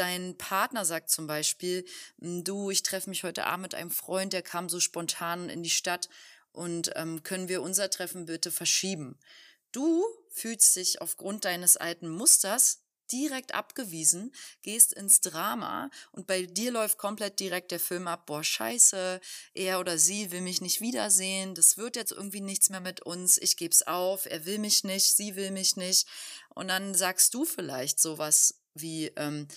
dein 0.02 0.36
Partner 0.38 0.84
sagt 0.84 1.12
zum 1.12 1.28
Beispiel, 1.28 1.86
hm, 2.20 2.44
du, 2.44 2.72
ich 2.72 2.82
treffe 2.82 3.10
mich 3.10 3.24
heute 3.24 3.46
Abend 3.46 3.62
mit 3.62 3.76
einem 3.76 3.92
Freund, 3.92 4.34
der 4.34 4.42
kam 4.42 4.68
so 4.68 4.80
spontan 4.80 5.50
in 5.50 5.62
die 5.62 5.70
Stadt 5.70 6.10
und 6.52 6.92
ähm, 6.96 7.22
können 7.24 7.48
wir 7.48 7.62
unser 7.62 7.90
Treffen 7.90 8.26
bitte 8.26 8.52
verschieben? 8.52 9.20
Du 9.72 10.04
fühlst 10.30 10.76
dich 10.76 11.02
aufgrund 11.02 11.46
deines 11.46 11.78
alten 11.78 12.10
Musters 12.10 12.82
direkt 13.12 13.54
abgewiesen, 13.54 14.34
gehst 14.62 14.94
ins 14.94 15.22
Drama 15.22 15.90
und 16.14 16.28
bei 16.28 16.46
dir 16.46 16.72
läuft 16.72 16.98
komplett 16.98 17.40
direkt 17.40 17.72
der 17.72 17.80
Film 17.80 18.08
ab, 18.08 18.26
boah, 18.26 18.44
scheiße, 18.44 19.20
er 19.54 19.80
oder 19.80 19.98
sie 19.98 20.32
will 20.32 20.42
mich 20.42 20.62
nicht 20.62 20.82
wiedersehen, 20.82 21.54
das 21.54 21.78
wird 21.78 21.96
jetzt 21.96 22.12
irgendwie 22.12 22.42
nichts 22.42 22.70
mehr 22.70 22.80
mit 22.80 23.02
uns, 23.02 23.38
ich 23.38 23.58
geb's 23.58 23.84
auf, 23.84 24.26
er 24.26 24.46
will 24.46 24.60
mich 24.60 24.84
nicht, 24.84 25.12
sie 25.16 25.36
will 25.36 25.52
mich 25.52 25.76
nicht. 25.76 26.08
Und 26.50 26.70
dann 26.70 26.96
sagst 26.96 27.34
du 27.34 27.46
vielleicht 27.46 28.00
sowas 28.00 28.62
wie, 28.74 29.08
ähm, 29.18 29.48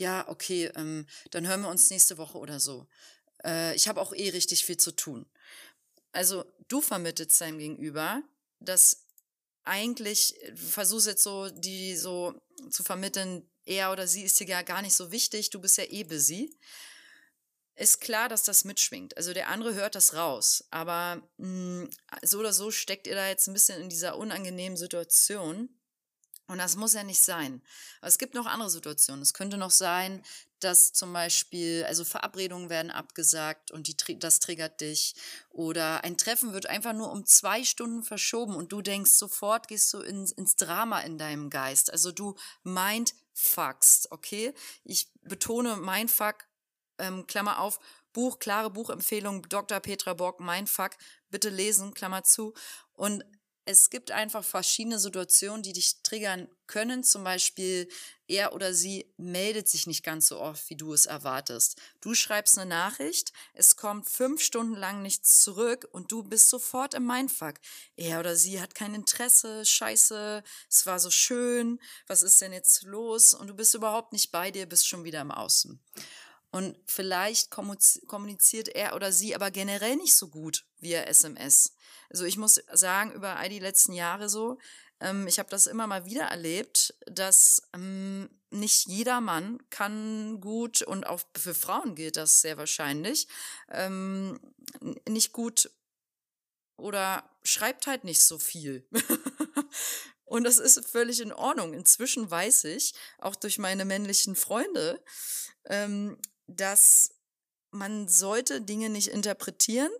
ja, 0.00 0.26
okay, 0.28 0.70
ähm, 0.74 1.06
dann 1.30 1.46
hören 1.46 1.60
wir 1.60 1.68
uns 1.68 1.90
nächste 1.90 2.18
Woche 2.18 2.38
oder 2.38 2.58
so. 2.58 2.88
Äh, 3.44 3.76
ich 3.76 3.86
habe 3.86 4.00
auch 4.00 4.12
eh 4.12 4.30
richtig 4.30 4.64
viel 4.64 4.78
zu 4.78 4.92
tun. 4.92 5.26
Also 6.12 6.44
du 6.68 6.80
vermittelst 6.80 7.40
deinem 7.40 7.58
Gegenüber, 7.58 8.22
dass 8.58 9.06
eigentlich 9.62 10.34
versuchst 10.54 11.06
jetzt 11.06 11.22
so, 11.22 11.50
die 11.50 11.96
so 11.96 12.34
zu 12.70 12.82
vermitteln, 12.82 13.48
er 13.66 13.92
oder 13.92 14.08
sie 14.08 14.22
ist 14.24 14.40
dir 14.40 14.46
ja 14.46 14.62
gar 14.62 14.82
nicht 14.82 14.94
so 14.94 15.12
wichtig, 15.12 15.50
du 15.50 15.60
bist 15.60 15.76
ja 15.76 15.84
eh 15.84 16.02
busy. 16.04 16.56
Ist 17.76 18.00
klar, 18.00 18.28
dass 18.28 18.42
das 18.42 18.64
mitschwingt. 18.64 19.16
Also 19.16 19.32
der 19.32 19.48
andere 19.48 19.74
hört 19.74 19.94
das 19.94 20.14
raus. 20.14 20.64
Aber 20.70 21.22
mh, 21.36 21.82
hm, 21.82 21.90
so 22.22 22.38
oder 22.38 22.52
so 22.52 22.70
steckt 22.70 23.06
ihr 23.06 23.14
da 23.14 23.28
jetzt 23.28 23.46
ein 23.46 23.54
bisschen 23.54 23.80
in 23.82 23.88
dieser 23.88 24.16
unangenehmen 24.16 24.76
Situation. 24.76 25.79
Und 26.50 26.58
das 26.58 26.74
muss 26.74 26.94
ja 26.94 27.04
nicht 27.04 27.22
sein. 27.22 27.62
Aber 28.00 28.08
es 28.08 28.18
gibt 28.18 28.34
noch 28.34 28.46
andere 28.46 28.70
Situationen. 28.70 29.22
Es 29.22 29.34
könnte 29.34 29.56
noch 29.56 29.70
sein, 29.70 30.20
dass 30.58 30.92
zum 30.92 31.12
Beispiel, 31.12 31.84
also 31.86 32.04
Verabredungen 32.04 32.68
werden 32.68 32.90
abgesagt 32.90 33.70
und 33.70 33.86
die, 33.86 34.18
das 34.18 34.40
triggert 34.40 34.80
dich. 34.80 35.14
Oder 35.50 36.02
ein 36.02 36.16
Treffen 36.16 36.52
wird 36.52 36.66
einfach 36.66 36.92
nur 36.92 37.12
um 37.12 37.24
zwei 37.24 37.62
Stunden 37.62 38.02
verschoben 38.02 38.56
und 38.56 38.72
du 38.72 38.82
denkst 38.82 39.12
sofort, 39.12 39.68
gehst 39.68 39.94
du 39.94 40.00
ins, 40.00 40.32
ins 40.32 40.56
Drama 40.56 40.98
in 41.02 41.18
deinem 41.18 41.50
Geist. 41.50 41.92
Also 41.92 42.10
du 42.10 42.34
mindfuckst, 42.64 44.10
okay? 44.10 44.52
Ich 44.82 45.08
betone 45.22 45.76
mindfuck, 45.76 46.48
ähm, 46.98 47.28
Klammer 47.28 47.60
auf, 47.60 47.78
Buch, 48.12 48.40
klare 48.40 48.70
Buchempfehlung, 48.70 49.48
Dr. 49.48 49.78
Petra 49.78 50.14
Bock, 50.14 50.40
Mindfuck, 50.40 50.96
bitte 51.28 51.48
lesen, 51.48 51.94
Klammer 51.94 52.24
zu. 52.24 52.54
Und 52.92 53.24
es 53.70 53.88
gibt 53.88 54.10
einfach 54.10 54.44
verschiedene 54.44 54.98
Situationen, 54.98 55.62
die 55.62 55.72
dich 55.72 56.02
triggern 56.02 56.48
können. 56.66 57.04
Zum 57.04 57.22
Beispiel, 57.22 57.88
er 58.26 58.52
oder 58.52 58.74
sie 58.74 59.06
meldet 59.16 59.68
sich 59.68 59.86
nicht 59.86 60.04
ganz 60.04 60.26
so 60.26 60.40
oft, 60.40 60.68
wie 60.70 60.76
du 60.76 60.92
es 60.92 61.06
erwartest. 61.06 61.80
Du 62.00 62.14
schreibst 62.14 62.58
eine 62.58 62.68
Nachricht, 62.68 63.32
es 63.54 63.76
kommt 63.76 64.08
fünf 64.08 64.42
Stunden 64.42 64.74
lang 64.74 65.02
nichts 65.02 65.42
zurück 65.42 65.88
und 65.92 66.10
du 66.10 66.24
bist 66.24 66.48
sofort 66.48 66.94
im 66.94 67.06
Mindfuck. 67.06 67.54
Er 67.96 68.18
oder 68.18 68.34
sie 68.34 68.60
hat 68.60 68.74
kein 68.74 68.94
Interesse, 68.94 69.64
scheiße, 69.64 70.42
es 70.68 70.86
war 70.86 70.98
so 70.98 71.10
schön, 71.10 71.80
was 72.08 72.22
ist 72.22 72.40
denn 72.40 72.52
jetzt 72.52 72.82
los? 72.82 73.34
Und 73.34 73.46
du 73.46 73.54
bist 73.54 73.74
überhaupt 73.74 74.12
nicht 74.12 74.32
bei 74.32 74.50
dir, 74.50 74.66
bist 74.66 74.88
schon 74.88 75.04
wieder 75.04 75.20
im 75.20 75.30
Außen. 75.30 75.80
Und 76.52 76.76
vielleicht 76.86 77.50
kommuniziert 77.50 78.68
er 78.68 78.96
oder 78.96 79.12
sie 79.12 79.36
aber 79.36 79.52
generell 79.52 79.94
nicht 79.94 80.16
so 80.16 80.28
gut 80.28 80.64
via 80.80 81.02
SMS. 81.02 81.74
Also 82.10 82.24
ich 82.24 82.36
muss 82.36 82.60
sagen, 82.72 83.12
über 83.12 83.36
all 83.36 83.48
die 83.48 83.58
letzten 83.58 83.92
Jahre 83.92 84.28
so, 84.28 84.58
ähm, 85.00 85.26
ich 85.26 85.38
habe 85.38 85.48
das 85.48 85.66
immer 85.66 85.86
mal 85.86 86.04
wieder 86.04 86.24
erlebt, 86.24 86.94
dass 87.06 87.62
ähm, 87.72 88.28
nicht 88.50 88.86
jeder 88.86 89.20
Mann 89.20 89.58
kann 89.70 90.40
gut, 90.40 90.82
und 90.82 91.06
auch 91.06 91.20
für 91.36 91.54
Frauen 91.54 91.94
gilt 91.94 92.16
das 92.16 92.40
sehr 92.40 92.58
wahrscheinlich, 92.58 93.28
ähm, 93.70 94.40
nicht 95.08 95.32
gut 95.32 95.70
oder 96.76 97.30
schreibt 97.42 97.86
halt 97.86 98.04
nicht 98.04 98.22
so 98.22 98.38
viel. 98.38 98.86
Und 100.24 100.44
das 100.44 100.58
ist 100.58 100.86
völlig 100.86 101.20
in 101.20 101.32
Ordnung. 101.32 101.74
Inzwischen 101.74 102.30
weiß 102.30 102.64
ich, 102.64 102.94
auch 103.18 103.34
durch 103.34 103.58
meine 103.58 103.84
männlichen 103.84 104.36
Freunde, 104.36 105.02
ähm, 105.64 106.18
dass 106.46 107.16
man 107.72 108.06
sollte 108.06 108.60
Dinge 108.60 108.90
nicht 108.90 109.08
interpretieren, 109.08 109.90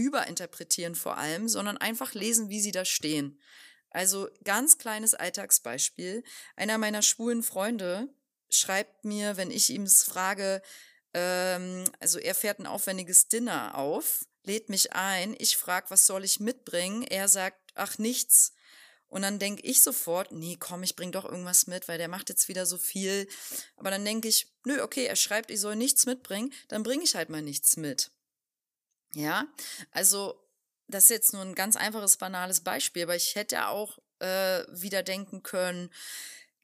überinterpretieren 0.00 0.94
vor 0.94 1.16
allem, 1.16 1.48
sondern 1.48 1.76
einfach 1.76 2.14
lesen, 2.14 2.48
wie 2.48 2.60
sie 2.60 2.72
da 2.72 2.84
stehen. 2.84 3.40
Also 3.90 4.28
ganz 4.44 4.78
kleines 4.78 5.14
Alltagsbeispiel. 5.14 6.22
Einer 6.56 6.78
meiner 6.78 7.02
schwulen 7.02 7.42
Freunde 7.42 8.08
schreibt 8.48 9.04
mir, 9.04 9.36
wenn 9.36 9.50
ich 9.50 9.70
ihm 9.70 9.86
frage, 9.86 10.62
ähm, 11.12 11.84
also 11.98 12.18
er 12.18 12.34
fährt 12.34 12.60
ein 12.60 12.66
aufwendiges 12.66 13.28
Dinner 13.28 13.76
auf, 13.76 14.24
lädt 14.44 14.68
mich 14.68 14.92
ein, 14.92 15.34
ich 15.38 15.56
frage, 15.56 15.90
was 15.90 16.06
soll 16.06 16.24
ich 16.24 16.40
mitbringen? 16.40 17.02
Er 17.02 17.28
sagt, 17.28 17.58
ach 17.74 17.98
nichts. 17.98 18.52
Und 19.08 19.22
dann 19.22 19.40
denke 19.40 19.62
ich 19.62 19.82
sofort, 19.82 20.30
nee, 20.30 20.56
komm, 20.58 20.84
ich 20.84 20.94
bring 20.94 21.10
doch 21.10 21.24
irgendwas 21.24 21.66
mit, 21.66 21.88
weil 21.88 21.98
der 21.98 22.06
macht 22.06 22.28
jetzt 22.28 22.46
wieder 22.46 22.64
so 22.64 22.78
viel. 22.78 23.26
Aber 23.76 23.90
dann 23.90 24.04
denke 24.04 24.28
ich, 24.28 24.52
nö, 24.64 24.80
okay, 24.82 25.04
er 25.04 25.16
schreibt, 25.16 25.50
ich 25.50 25.58
soll 25.58 25.74
nichts 25.74 26.06
mitbringen, 26.06 26.52
dann 26.68 26.84
bringe 26.84 27.02
ich 27.02 27.16
halt 27.16 27.28
mal 27.28 27.42
nichts 27.42 27.76
mit. 27.76 28.12
Ja, 29.14 29.46
also 29.90 30.40
das 30.86 31.04
ist 31.04 31.10
jetzt 31.10 31.32
nur 31.32 31.42
ein 31.42 31.54
ganz 31.54 31.76
einfaches, 31.76 32.16
banales 32.16 32.60
Beispiel, 32.60 33.04
aber 33.04 33.16
ich 33.16 33.34
hätte 33.34 33.66
auch 33.68 33.98
äh, 34.18 34.64
wieder 34.70 35.02
denken 35.02 35.42
können, 35.42 35.90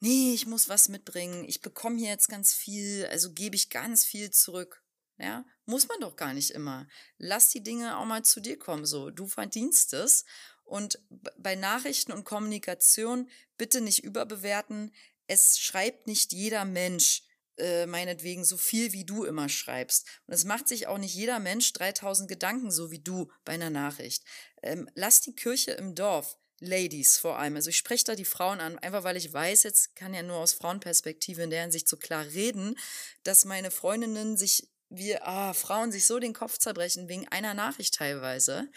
nee, 0.01 0.35
ich 0.35 0.47
muss 0.47 0.69
was 0.69 0.89
mitbringen, 0.89 1.45
ich 1.49 1.61
bekomme 1.61 1.99
hier 1.99 2.11
jetzt 2.11 2.29
ganz 2.29 2.53
viel, 2.53 3.07
also 3.07 3.33
gebe 3.33 3.57
ich 3.57 3.71
ganz 3.71 4.05
viel 4.05 4.31
zurück. 4.31 4.83
Ja, 5.19 5.47
muss 5.65 5.89
man 5.89 5.99
doch 6.01 6.15
gar 6.15 6.35
nicht 6.35 6.51
immer. 6.51 6.87
Lass 7.17 7.49
die 7.49 7.63
Dinge 7.63 7.97
auch 7.97 8.05
mal 8.05 8.23
zu 8.23 8.41
dir 8.41 8.59
kommen, 8.59 8.85
so. 8.85 9.11
Du 9.11 9.27
verdienst 9.27 9.95
es 9.95 10.27
und 10.65 10.99
bei 11.39 11.55
Nachrichten 11.55 12.13
und 12.13 12.25
Kommunikation 12.25 13.31
bitte 13.57 13.81
nicht 13.81 14.05
überbewerten. 14.05 14.93
Es 15.27 15.59
schreibt 15.59 16.07
nicht 16.07 16.35
jeder 16.35 16.67
Mensch 16.67 17.23
äh, 17.59 17.87
meinetwegen 17.87 18.45
so 18.45 18.57
viel, 18.57 18.93
wie 18.93 19.05
du 19.05 19.25
immer 19.25 19.49
schreibst. 19.49 20.07
Und 20.27 20.35
es 20.35 20.45
macht 20.45 20.69
sich 20.69 20.87
auch 20.87 20.99
nicht 20.99 21.15
jeder 21.15 21.39
Mensch 21.39 21.73
3000 21.73 22.29
Gedanken 22.29 22.71
so 22.71 22.91
wie 22.91 22.99
du 22.99 23.31
bei 23.45 23.53
einer 23.53 23.71
Nachricht. 23.71 24.25
Ähm, 24.63 24.89
lass 24.95 25.21
die 25.21 25.35
Kirche 25.35 25.73
im 25.73 25.95
Dorf. 25.95 26.37
Ladies 26.61 27.19
vor 27.19 27.39
allem. 27.39 27.57
Also 27.57 27.69
ich 27.69 27.77
spreche 27.77 28.05
da 28.05 28.15
die 28.15 28.25
Frauen 28.25 28.61
an, 28.61 28.79
einfach 28.79 29.05
weil 29.05 29.19
ich 29.19 29.31
weiß, 29.31 29.65
jetzt 29.65 29.95
kann 29.95 30.15
ja 30.15 30.23
nur 30.23 30.37
aus 30.37 30.55
Frauenperspektive 30.55 31.43
in 31.43 31.51
der 31.51 31.61
Hinsicht 31.63 31.87
so 31.87 31.99
klar 31.99 32.25
reden, 32.25 32.79
dass 33.25 33.45
meine 33.45 33.71
Freundinnen 33.71 34.39
sich, 34.39 34.71
wir, 34.89 35.27
ah, 35.29 35.53
Frauen 35.53 35.93
sich 35.93 36.07
so 36.07 36.19
den 36.19 36.33
Kopf 36.33 36.57
zerbrechen 36.57 37.09
wegen 37.09 37.29
einer 37.29 37.53
Nachricht 37.53 37.95
teilweise 37.95 38.71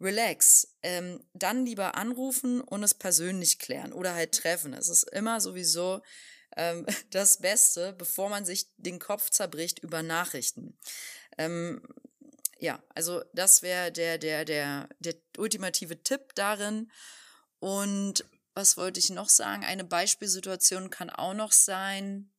relax, 0.00 0.76
ähm, 0.82 1.24
dann 1.32 1.64
lieber 1.64 1.94
anrufen 1.94 2.60
und 2.60 2.82
es 2.82 2.94
persönlich 2.94 3.58
klären 3.58 3.92
oder 3.92 4.14
halt 4.14 4.32
treffen. 4.32 4.74
Es 4.74 4.88
ist 4.88 5.04
immer 5.04 5.40
sowieso 5.40 6.02
ähm, 6.56 6.86
das 7.10 7.38
Beste, 7.38 7.92
bevor 7.92 8.28
man 8.28 8.44
sich 8.44 8.68
den 8.76 8.98
Kopf 8.98 9.30
zerbricht 9.30 9.78
über 9.80 10.02
Nachrichten. 10.02 10.78
Ähm, 11.38 11.82
ja, 12.58 12.82
also 12.94 13.22
das 13.32 13.62
wäre 13.62 13.92
der, 13.92 14.18
der, 14.18 14.44
der, 14.44 14.88
der 14.98 15.14
ultimative 15.36 16.02
Tipp 16.02 16.34
darin. 16.34 16.90
Und 17.58 18.24
was 18.54 18.76
wollte 18.76 19.00
ich 19.00 19.10
noch 19.10 19.28
sagen? 19.28 19.64
Eine 19.64 19.84
Beispielsituation 19.84 20.90
kann 20.90 21.10
auch 21.10 21.34
noch 21.34 21.52
sein, 21.52 22.30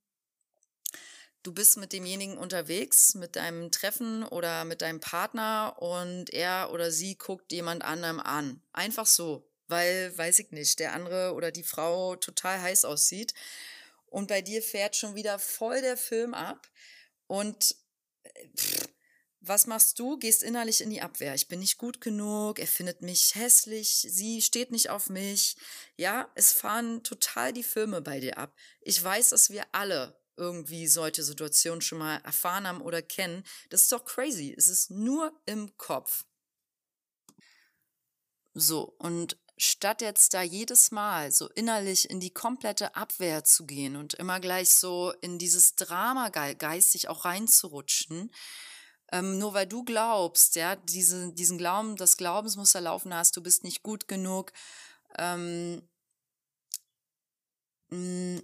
du 1.45 1.53
bist 1.53 1.77
mit 1.77 1.93
demjenigen 1.93 2.37
unterwegs, 2.37 3.13
mit 3.13 3.35
deinem 3.35 3.71
Treffen 3.71 4.23
oder 4.23 4.65
mit 4.65 4.81
deinem 4.81 4.99
Partner 4.99 5.75
und 5.79 6.33
er 6.33 6.71
oder 6.71 6.91
sie 6.91 7.17
guckt 7.17 7.51
jemand 7.51 7.83
anderem 7.83 8.19
an. 8.19 8.61
Einfach 8.73 9.05
so, 9.05 9.47
weil, 9.67 10.17
weiß 10.17 10.39
ich 10.39 10.51
nicht, 10.51 10.79
der 10.79 10.93
andere 10.93 11.33
oder 11.33 11.51
die 11.51 11.63
Frau 11.63 12.15
total 12.15 12.61
heiß 12.61 12.85
aussieht. 12.85 13.33
Und 14.15 14.27
bei 14.27 14.41
dir 14.41 14.61
fährt 14.61 14.95
schon 14.95 15.13
wieder 15.15 15.39
voll 15.39 15.81
der 15.81 15.97
Film 15.97 16.33
ab. 16.33 16.71
Und 17.27 17.75
äh, 18.23 18.47
pff, 18.55 18.87
was 19.41 19.67
machst 19.67 19.99
du? 19.99 20.17
Gehst 20.17 20.41
innerlich 20.41 20.79
in 20.79 20.89
die 20.89 21.01
Abwehr. 21.01 21.35
Ich 21.35 21.49
bin 21.49 21.59
nicht 21.59 21.77
gut 21.77 21.99
genug, 21.99 22.57
er 22.57 22.65
findet 22.65 23.01
mich 23.01 23.35
hässlich, 23.35 23.89
sie 23.89 24.41
steht 24.41 24.71
nicht 24.71 24.89
auf 24.89 25.09
mich. 25.09 25.57
Ja, 25.97 26.31
es 26.35 26.53
fahren 26.53 27.03
total 27.03 27.51
die 27.51 27.61
Filme 27.61 28.01
bei 28.01 28.21
dir 28.21 28.37
ab. 28.37 28.55
Ich 28.79 29.03
weiß, 29.03 29.31
dass 29.31 29.49
wir 29.49 29.65
alle 29.73 30.17
irgendwie 30.37 30.87
solche 30.87 31.21
Situationen 31.21 31.81
schon 31.81 31.97
mal 31.97 32.21
erfahren 32.23 32.67
haben 32.67 32.79
oder 32.79 33.01
kennen. 33.01 33.43
Das 33.69 33.81
ist 33.81 33.91
doch 33.91 34.05
crazy. 34.05 34.55
Es 34.57 34.69
ist 34.69 34.91
nur 34.91 35.37
im 35.45 35.75
Kopf. 35.75 36.23
So, 38.53 38.95
und 38.97 39.37
statt 39.57 40.01
jetzt 40.01 40.33
da 40.33 40.41
jedes 40.41 40.91
Mal 40.91 41.31
so 41.31 41.49
innerlich 41.49 42.09
in 42.09 42.19
die 42.19 42.33
komplette 42.33 42.95
Abwehr 42.95 43.43
zu 43.43 43.65
gehen 43.65 43.95
und 43.95 44.13
immer 44.15 44.39
gleich 44.39 44.69
so 44.69 45.13
in 45.21 45.37
dieses 45.37 45.75
Drama 45.75 46.29
geistig 46.29 47.07
auch 47.07 47.25
reinzurutschen, 47.25 48.31
ähm, 49.11 49.37
nur 49.37 49.53
weil 49.53 49.67
du 49.67 49.83
glaubst, 49.83 50.55
ja, 50.55 50.75
diese, 50.75 51.31
diesen 51.33 51.57
Glauben, 51.57 51.95
das 51.95 52.17
Glaubensmuster 52.17 52.81
laufen 52.81 53.13
hast, 53.13 53.37
du 53.37 53.41
bist 53.41 53.63
nicht 53.63 53.83
gut 53.83 54.07
genug, 54.07 54.51
ähm, 55.17 55.81
mh, 57.89 58.39
mm, 58.39 58.41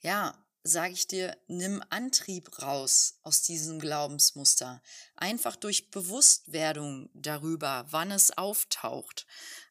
ja, 0.00 0.46
sage 0.66 0.92
ich 0.92 1.06
dir, 1.06 1.36
nimm 1.46 1.82
Antrieb 1.90 2.60
raus 2.62 3.18
aus 3.22 3.42
diesem 3.42 3.78
Glaubensmuster. 3.78 4.82
Einfach 5.14 5.56
durch 5.56 5.90
Bewusstwerdung 5.90 7.08
darüber, 7.14 7.86
wann 7.90 8.10
es 8.10 8.36
auftaucht. 8.36 9.26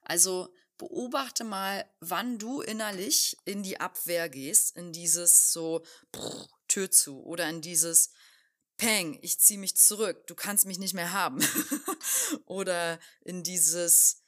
Also 0.05 0.53
beobachte 0.77 1.43
mal, 1.43 1.89
wann 2.00 2.38
du 2.38 2.62
innerlich 2.62 3.38
in 3.45 3.63
die 3.63 3.79
Abwehr 3.79 4.29
gehst, 4.29 4.75
in 4.75 4.91
dieses 4.91 5.51
so 5.51 5.83
pff, 6.15 6.47
Tür 6.67 6.91
zu 6.91 7.24
oder 7.24 7.50
in 7.50 7.62
dieses 7.62 8.12
Peng, 8.77 9.17
ich 9.21 9.39
ziehe 9.39 9.59
mich 9.59 9.77
zurück, 9.77 10.27
du 10.27 10.35
kannst 10.35 10.65
mich 10.65 10.79
nicht 10.79 10.93
mehr 10.93 11.13
haben. 11.13 11.39
oder 12.45 13.00
in 13.21 13.43
dieses 13.43 14.21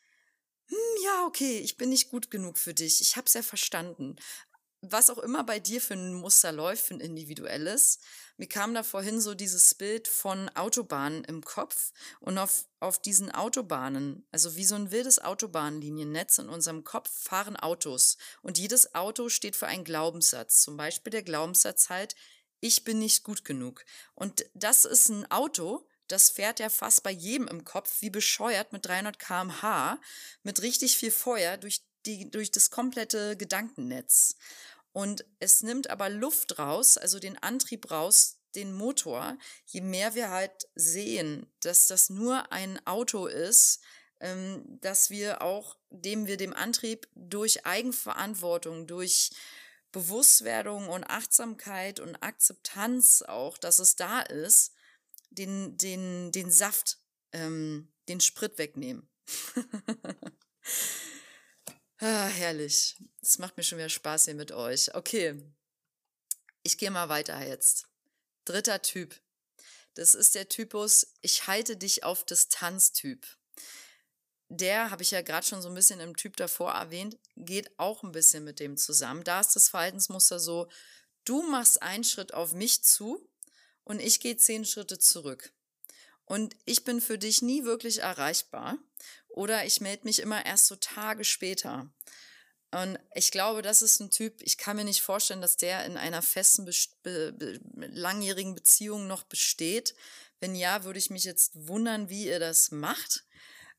hm, 0.70 1.04
ja, 1.04 1.26
okay, 1.26 1.60
ich 1.60 1.78
bin 1.78 1.90
nicht 1.90 2.10
gut 2.10 2.30
genug 2.30 2.58
für 2.58 2.74
dich, 2.74 3.02
ich 3.02 3.16
hab's 3.16 3.34
ja 3.34 3.42
verstanden. 3.42 4.18
Was 4.82 5.10
auch 5.10 5.18
immer 5.18 5.44
bei 5.44 5.60
dir 5.60 5.82
für 5.82 5.96
ein 5.96 6.14
Muster 6.14 6.52
läuft, 6.52 6.86
für 6.86 6.94
ein 6.94 7.00
individuelles. 7.00 8.00
Mir 8.38 8.48
kam 8.48 8.76
da 8.76 8.84
vorhin 8.84 9.20
so 9.20 9.34
dieses 9.34 9.74
Bild 9.74 10.08
von 10.08 10.50
Autobahnen 10.50 11.24
im 11.24 11.44
Kopf 11.44 11.92
und 12.20 12.38
auf, 12.38 12.66
auf 12.80 13.02
diesen 13.02 13.32
Autobahnen, 13.32 14.28
also 14.32 14.56
wie 14.56 14.66
so 14.66 14.76
ein 14.76 14.92
wildes 14.92 15.20
Autobahnliniennetz 15.20 16.38
in 16.38 16.50
unserem 16.50 16.84
Kopf, 16.84 17.10
fahren 17.12 17.56
Autos. 17.56 18.18
Und 18.44 18.60
jedes 18.60 18.94
Auto 18.94 19.30
steht 19.30 19.56
für 19.56 19.66
einen 19.66 19.84
Glaubenssatz. 19.84 20.62
Zum 20.62 20.78
Beispiel 20.78 21.12
der 21.12 21.24
Glaubenssatz 21.24 21.90
halt, 21.90 22.16
ich 22.60 22.84
bin 22.84 23.00
nicht 23.00 23.24
gut 23.24 23.46
genug. 23.46 23.84
Und 24.14 24.46
das 24.54 24.86
ist 24.86 25.10
ein 25.10 25.30
Auto, 25.32 25.88
das 26.08 26.30
fährt 26.30 26.60
ja 26.60 26.70
fast 26.70 27.04
bei 27.04 27.12
jedem 27.12 27.48
im 27.48 27.66
Kopf 27.66 28.02
wie 28.02 28.10
bescheuert 28.10 28.72
mit 28.72 28.86
300 28.86 29.20
kmh, 29.20 30.00
mit 30.44 30.62
richtig 30.62 30.98
viel 30.98 31.12
Feuer 31.12 31.58
durch, 31.58 31.84
die, 32.06 32.30
durch 32.30 32.52
das 32.52 32.70
komplette 32.70 33.38
Gedankennetz. 33.38 34.36
Und 34.94 35.26
es 35.40 35.62
nimmt 35.62 35.90
aber 35.90 36.10
Luft 36.10 36.58
raus, 36.60 36.98
also 36.98 37.20
den 37.20 37.38
Antrieb 37.38 37.92
raus, 37.92 38.38
den 38.56 38.74
Motor, 38.74 39.38
je 39.66 39.82
mehr 39.82 40.16
wir 40.16 40.32
halt 40.32 40.68
sehen, 40.74 41.46
dass 41.60 41.88
das 41.88 42.10
nur 42.10 42.52
ein 42.52 42.86
Auto 42.88 43.28
ist, 43.28 43.82
ähm, 44.20 44.64
dass 44.82 45.10
wir 45.10 45.42
auch, 45.42 45.78
dem 45.92 46.26
wir 46.26 46.38
dem 46.38 46.54
Antrieb 46.54 47.08
durch 47.14 47.66
Eigenverantwortung, 47.66 48.88
durch 48.88 49.32
Bewusstwerdung 49.92 50.90
und 50.90 51.04
Achtsamkeit 51.04 52.00
und 52.00 52.16
Akzeptanz 52.24 53.22
auch, 53.22 53.58
dass 53.58 53.80
es 53.80 53.96
da 53.96 54.22
ist, 54.22 54.74
den, 55.30 55.78
den, 55.78 56.32
den 56.32 56.52
Saft, 56.52 57.00
ähm, 57.32 57.92
den 58.10 58.20
Sprit 58.20 58.58
wegnehmen. 58.58 59.08
ah, 62.00 62.28
herrlich. 62.28 62.96
Es 63.22 63.38
macht 63.38 63.58
mir 63.58 63.64
schon 63.64 63.78
wieder 63.78 63.90
Spaß 63.90 64.26
hier 64.26 64.36
mit 64.36 64.52
euch. 64.52 64.94
Okay. 64.96 65.42
Ich 66.64 66.78
gehe 66.78 66.92
mal 66.92 67.10
weiter 67.10 67.40
jetzt. 67.46 67.88
Dritter 68.46 68.82
Typ. 68.82 69.16
Das 69.98 70.14
ist 70.14 70.36
der 70.36 70.48
Typus, 70.48 71.14
ich 71.22 71.48
halte 71.48 71.76
dich 71.76 72.04
auf 72.04 72.24
Distanz-Typ. 72.24 73.26
Der, 74.50 74.92
habe 74.92 75.02
ich 75.02 75.10
ja 75.10 75.22
gerade 75.22 75.46
schon 75.46 75.62
so 75.62 75.70
ein 75.70 75.74
bisschen 75.74 76.00
im 76.00 76.16
Typ 76.16 76.38
davor 76.38 76.72
erwähnt, 76.72 77.18
geht 77.36 77.78
auch 77.80 78.04
ein 78.04 78.12
bisschen 78.12 78.44
mit 78.44 78.60
dem 78.60 78.78
zusammen. 78.78 79.24
Da 79.24 79.40
ist 79.40 79.56
das 79.56 79.70
Verhaltensmuster 79.70 80.40
so, 80.40 80.70
du 81.26 81.42
machst 81.42 81.82
einen 81.82 82.04
Schritt 82.04 82.34
auf 82.36 82.54
mich 82.54 82.84
zu 82.84 83.28
und 83.84 84.00
ich 84.00 84.20
gehe 84.20 84.38
zehn 84.38 84.66
Schritte 84.66 85.00
zurück. 85.00 85.52
Und 86.26 86.56
ich 86.66 86.84
bin 86.84 87.02
für 87.02 87.18
dich 87.18 87.42
nie 87.42 87.64
wirklich 87.64 88.00
erreichbar 88.00 88.78
oder 89.38 89.66
ich 89.66 89.82
melde 89.82 90.06
mich 90.06 90.20
immer 90.20 90.46
erst 90.46 90.66
so 90.66 90.76
Tage 90.76 91.24
später. 91.24 91.88
Und 92.72 93.00
ich 93.14 93.32
glaube, 93.32 93.62
das 93.62 93.82
ist 93.82 94.00
ein 94.00 94.10
Typ, 94.10 94.42
ich 94.42 94.58
kann 94.58 94.76
mir 94.76 94.84
nicht 94.84 95.02
vorstellen, 95.02 95.42
dass 95.42 95.58
der 95.58 95.86
in 95.86 95.96
einer 95.96 96.24
festen, 96.24 96.66
be 96.66 97.32
be 97.34 97.60
langjährigen 97.72 98.56
Beziehung 98.56 99.08
noch 99.08 99.24
besteht. 99.24 99.96
Wenn 100.40 100.56
ja, 100.56 100.84
würde 100.84 101.00
ich 101.00 101.12
mich 101.12 101.24
jetzt 101.24 101.52
wundern, 101.68 102.10
wie 102.10 102.26
ihr 102.26 102.40
das 102.40 102.72
macht. 102.72 103.26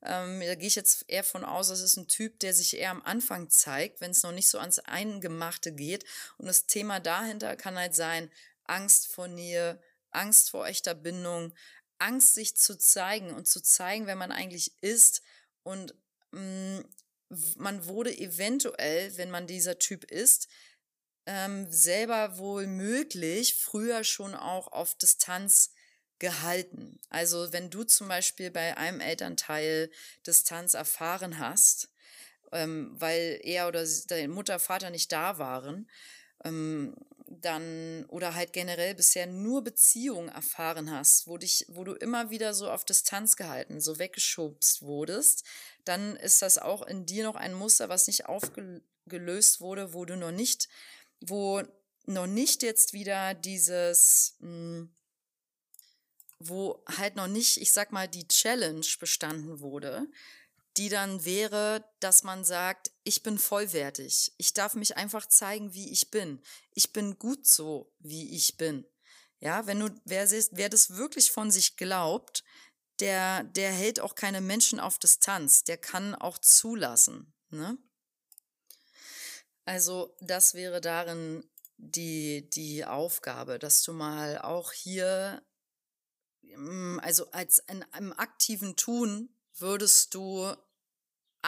Ähm, 0.03 0.41
da 0.41 0.55
gehe 0.55 0.69
ich 0.69 0.77
jetzt 0.77 1.05
eher 1.09 1.25
von 1.25 1.45
aus, 1.45 1.69
das 1.69 1.81
ist 1.81 1.97
ein 1.97 2.07
Typ, 2.07 2.39
der 2.39 2.55
sich 2.55 2.77
eher 2.77 2.93
am 2.93 3.03
Anfang 3.03 3.51
zeigt, 3.51 4.01
wenn 4.01 4.13
es 4.13 4.23
noch 4.23 4.33
nicht 4.33 4.49
so 4.49 4.59
ans 4.61 4.79
Eingemachte 4.79 5.73
geht. 5.73 6.05
Und 6.39 6.47
das 6.47 6.67
Thema 6.67 7.01
dahinter 7.01 7.57
kann 7.57 7.77
halt 7.77 7.97
sein, 7.97 8.31
Angst 8.65 9.09
vor 9.09 9.27
Nähe, 9.27 9.83
Angst 10.11 10.51
vor 10.51 10.67
echter 10.69 10.95
Bindung, 10.95 11.53
Angst, 11.99 12.35
sich 12.35 12.57
zu 12.57 12.79
zeigen 12.79 13.33
und 13.33 13.49
zu 13.49 13.61
zeigen, 13.61 14.07
wer 14.07 14.17
man 14.17 14.31
eigentlich 14.31 14.73
ist. 14.83 15.23
Und 15.63 15.95
mh, 16.33 16.81
mm, 16.81 16.85
man 17.57 17.85
wurde 17.87 18.17
eventuell, 18.17 19.17
wenn 19.19 19.31
man 19.31 19.47
dieser 19.47 19.79
Typ 19.79 20.05
ist, 20.05 20.49
ähm, 21.27 21.71
selber 21.71 22.39
wohl 22.39 22.67
möglich 22.67 23.55
früher 23.57 24.03
schon 24.03 24.35
auch 24.35 24.73
auf 24.73 24.95
Distanz 24.95 25.73
gehalten. 26.19 26.99
Also 27.11 27.53
wenn 27.53 27.71
du 27.71 27.85
zum 27.85 28.09
Beispiel 28.09 28.51
bei 28.51 28.77
einem 28.77 29.01
Elternteil 29.01 29.91
Distanz 30.27 30.75
erfahren 30.75 31.39
hast, 31.39 31.91
ähm, 32.53 32.91
weil 32.95 33.41
er 33.43 33.69
oder 33.69 33.85
deine 34.07 34.29
Mutter, 34.29 34.59
Vater 34.59 34.91
nicht 34.91 35.13
da 35.13 35.39
waren, 35.39 35.89
ähm, 36.45 36.95
dann 37.31 38.05
oder 38.07 38.35
halt 38.35 38.53
generell 38.53 38.95
bisher 38.95 39.27
nur 39.27 39.63
Beziehungen 39.63 40.29
erfahren 40.29 40.91
hast, 40.91 41.27
wo 41.27 41.37
dich, 41.37 41.67
wo 41.69 41.85
du 41.85 41.93
immer 41.93 42.31
wieder 42.31 42.55
so 42.55 42.71
auf 42.71 42.85
Distanz 42.85 43.37
gehalten, 43.37 43.81
so 43.81 43.99
weggeschubst 43.99 44.83
wurdest, 44.83 45.45
dann 45.85 46.17
ist 46.17 46.43
das 46.43 46.59
auch 46.59 46.83
in 46.83 47.07
dir 47.07 47.25
noch 47.25 47.37
ein 47.37 47.55
Muster, 47.55 47.89
was 47.89 48.07
nicht 48.07 48.27
aufgelöst 48.27 49.61
wurde, 49.61 49.93
wo 49.93 50.05
du 50.05 50.17
noch 50.17 50.33
nicht, 50.33 50.69
wo 51.21 51.63
noch 52.07 52.27
nicht 52.27 52.63
jetzt 52.63 52.95
wieder 52.95 53.35
dieses, 53.35 54.37
mh, 54.41 54.49
hm, 54.49 54.95
wo 56.41 56.83
halt 56.87 57.17
noch 57.17 57.27
nicht, 57.27 57.61
ich 57.61 57.73
sag 57.73 57.91
mal, 57.93 58.07
die 58.09 58.29
Challenge 58.29 58.87
bestanden 59.01 59.61
wurde, 59.61 60.07
die 60.79 60.89
dann 60.89 61.25
wäre, 61.25 61.85
dass 61.99 62.23
man 62.23 62.45
sagt, 62.45 62.93
ich 63.03 63.25
bin 63.25 63.39
vollwertig. 63.39 64.33
Ich 64.39 64.55
darf 64.55 64.75
mich 64.75 64.97
einfach 64.97 65.27
zeigen, 65.27 65.75
wie 65.75 65.91
ich 65.91 66.11
bin. 66.11 66.41
Ich 66.73 66.93
bin 66.93 67.19
gut 67.19 67.47
so, 67.47 67.93
wie 67.99 68.35
ich 68.37 68.57
bin. 68.57 68.87
Ja, 69.41 69.67
wenn 69.67 69.81
du, 69.81 69.91
wer, 70.05 70.31
wer 70.31 70.69
das 70.69 70.97
wirklich 70.97 71.33
von 71.33 71.51
sich 71.51 71.77
glaubt, 71.77 72.45
der, 73.01 73.45
der 73.45 73.73
hält 73.73 74.01
auch 74.01 74.15
keine 74.15 74.41
Menschen 74.41 74.79
auf 74.79 74.99
Distanz. 74.99 75.65
Der 75.65 75.79
kann 75.79 76.15
auch 76.15 76.39
zulassen. 76.39 77.33
Ne? 77.51 77.77
Also, 79.65 80.17
das 80.21 80.55
wäre 80.55 80.81
darin 80.81 81.45
die, 81.77 82.49
die 82.51 82.85
Aufgabe, 82.85 83.59
dass 83.59 83.83
du 83.83 83.93
mal 83.93 84.39
auch 84.39 84.73
hier, 84.73 85.43
mm, 86.43 87.01
also 87.01 87.31
als 87.33 87.59
in 87.61 87.83
einem 87.93 88.13
aktiven 88.13 88.77
Tun 88.77 89.35
würdest 89.55 90.15
du 90.15 90.55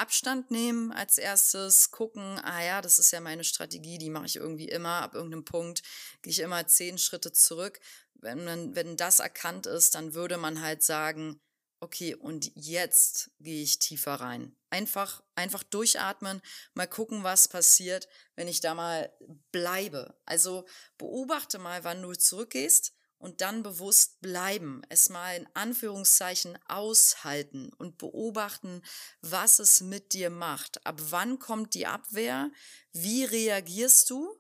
Abstand 0.01 0.51
nehmen 0.51 0.93
als 0.93 1.19
erstes, 1.19 1.91
gucken, 1.91 2.41
ah 2.43 2.65
ja, 2.65 2.81
das 2.81 2.99
ist 2.99 3.11
ja 3.11 3.21
meine 3.21 3.45
Strategie, 3.45 3.99
die 3.99 4.09
mache 4.09 4.25
ich 4.25 4.37
irgendwie 4.37 4.69
immer, 4.69 5.03
ab 5.03 5.15
irgendeinem 5.15 5.45
Punkt 5.45 5.83
gehe 6.23 6.31
ich 6.31 6.41
immer 6.41 6.67
zehn 6.67 6.97
Schritte 6.97 7.33
zurück. 7.33 7.79
Wenn, 8.15 8.45
man, 8.45 8.75
wenn 8.75 8.97
das 8.97 9.19
erkannt 9.21 9.67
ist, 9.67 9.95
dann 9.95 10.15
würde 10.15 10.39
man 10.39 10.63
halt 10.63 10.83
sagen, 10.83 11.41
okay, 11.81 12.15
und 12.15 12.51
jetzt 12.55 13.31
gehe 13.41 13.63
ich 13.63 13.79
tiefer 13.79 14.15
rein. 14.15 14.57
Einfach, 14.71 15.23
einfach 15.35 15.63
durchatmen, 15.63 16.41
mal 16.75 16.87
gucken, 16.87 17.23
was 17.23 17.49
passiert, 17.49 18.09
wenn 18.37 18.49
ich 18.49 18.61
da 18.61 18.75
mal 18.75 19.13
bleibe. 19.53 20.19
Also 20.25 20.67
beobachte 20.97 21.59
mal, 21.59 21.85
wann 21.85 22.03
du 22.03 22.15
zurückgehst 22.15 22.95
und 23.21 23.43
dann 23.43 23.63
bewusst 23.63 24.21
bleiben, 24.23 24.83
es 24.89 25.11
mal 25.11 25.37
in 25.37 25.49
Anführungszeichen 25.53 26.59
aushalten 26.69 27.71
und 27.77 27.99
beobachten, 27.99 28.83
was 29.21 29.59
es 29.59 29.83
mit 29.83 30.15
dir 30.15 30.31
macht. 30.31 30.85
Ab 30.87 31.01
wann 31.11 31.39
kommt 31.39 31.75
die 31.75 31.87
Abwehr? 31.87 32.51
Wie 32.93 33.25
reagierst 33.25 34.09
du? 34.09 34.35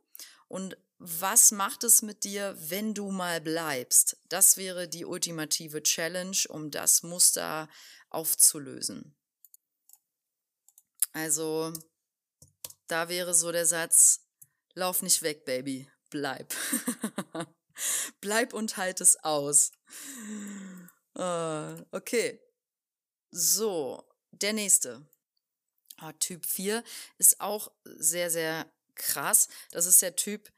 Und 0.48 0.78
was 0.98 1.52
macht 1.52 1.84
es 1.84 2.00
mit 2.00 2.24
dir, 2.24 2.56
wenn 2.58 2.94
du 2.94 3.10
mal 3.10 3.42
bleibst? 3.42 4.16
Das 4.30 4.56
wäre 4.56 4.88
die 4.88 5.04
ultimative 5.04 5.82
Challenge, 5.82 6.38
um 6.48 6.70
das 6.70 7.02
Muster 7.02 7.68
aufzulösen. 8.08 9.14
Also, 11.12 11.74
da 12.86 13.10
wäre 13.10 13.34
so 13.34 13.52
der 13.52 13.66
Satz, 13.66 14.26
lauf 14.72 15.02
nicht 15.02 15.20
weg, 15.20 15.44
Baby, 15.44 15.86
bleib. 16.08 16.54
Bleib 18.20 18.52
und 18.52 18.76
halt 18.76 19.00
es 19.00 19.16
aus. 19.24 19.72
Uh, 21.16 21.76
okay. 21.92 22.40
So, 23.30 24.04
der 24.32 24.52
nächste. 24.52 25.06
Oh, 26.02 26.12
typ 26.18 26.46
4 26.46 26.82
ist 27.18 27.40
auch 27.40 27.70
sehr, 27.84 28.30
sehr 28.30 28.70
krass. 28.94 29.48
Das 29.70 29.86
ist 29.86 30.02
der 30.02 30.16
Typ, 30.16 30.50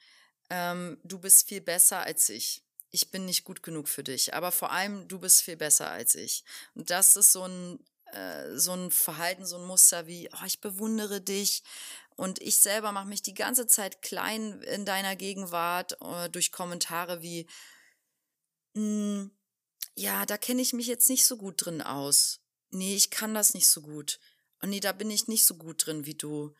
ähm, 0.50 0.98
du 1.02 1.18
bist 1.18 1.48
viel 1.48 1.60
besser 1.60 2.00
als 2.00 2.28
ich. 2.28 2.62
Ich 2.90 3.10
bin 3.10 3.24
nicht 3.24 3.44
gut 3.44 3.62
genug 3.62 3.88
für 3.88 4.04
dich. 4.04 4.34
Aber 4.34 4.52
vor 4.52 4.70
allem, 4.70 5.08
du 5.08 5.18
bist 5.18 5.42
viel 5.42 5.56
besser 5.56 5.90
als 5.90 6.14
ich. 6.14 6.44
Und 6.74 6.90
das 6.90 7.16
ist 7.16 7.32
so 7.32 7.44
ein, 7.44 7.78
äh, 8.12 8.56
so 8.56 8.72
ein 8.72 8.90
Verhalten, 8.90 9.46
so 9.46 9.56
ein 9.56 9.64
Muster 9.64 10.06
wie, 10.06 10.28
oh, 10.32 10.44
ich 10.46 10.60
bewundere 10.60 11.20
dich, 11.20 11.62
und 12.16 12.40
ich 12.40 12.58
selber 12.58 12.92
mache 12.92 13.08
mich 13.08 13.22
die 13.22 13.34
ganze 13.34 13.66
Zeit 13.66 14.02
klein 14.02 14.60
in 14.62 14.84
deiner 14.84 15.16
Gegenwart 15.16 15.96
äh, 16.00 16.28
durch 16.28 16.52
Kommentare 16.52 17.22
wie, 17.22 17.46
hm, 18.74 19.30
ja, 19.94 20.24
da 20.26 20.38
kenne 20.38 20.62
ich 20.62 20.72
mich 20.72 20.86
jetzt 20.86 21.08
nicht 21.08 21.26
so 21.26 21.36
gut 21.36 21.64
drin 21.64 21.82
aus. 21.82 22.40
Nee, 22.70 22.94
ich 22.96 23.10
kann 23.10 23.34
das 23.34 23.54
nicht 23.54 23.68
so 23.68 23.82
gut. 23.82 24.18
oh 24.62 24.66
nee, 24.66 24.80
da 24.80 24.92
bin 24.92 25.10
ich 25.10 25.28
nicht 25.28 25.44
so 25.44 25.56
gut 25.56 25.86
drin 25.86 26.06
wie 26.06 26.14
du. 26.14 26.54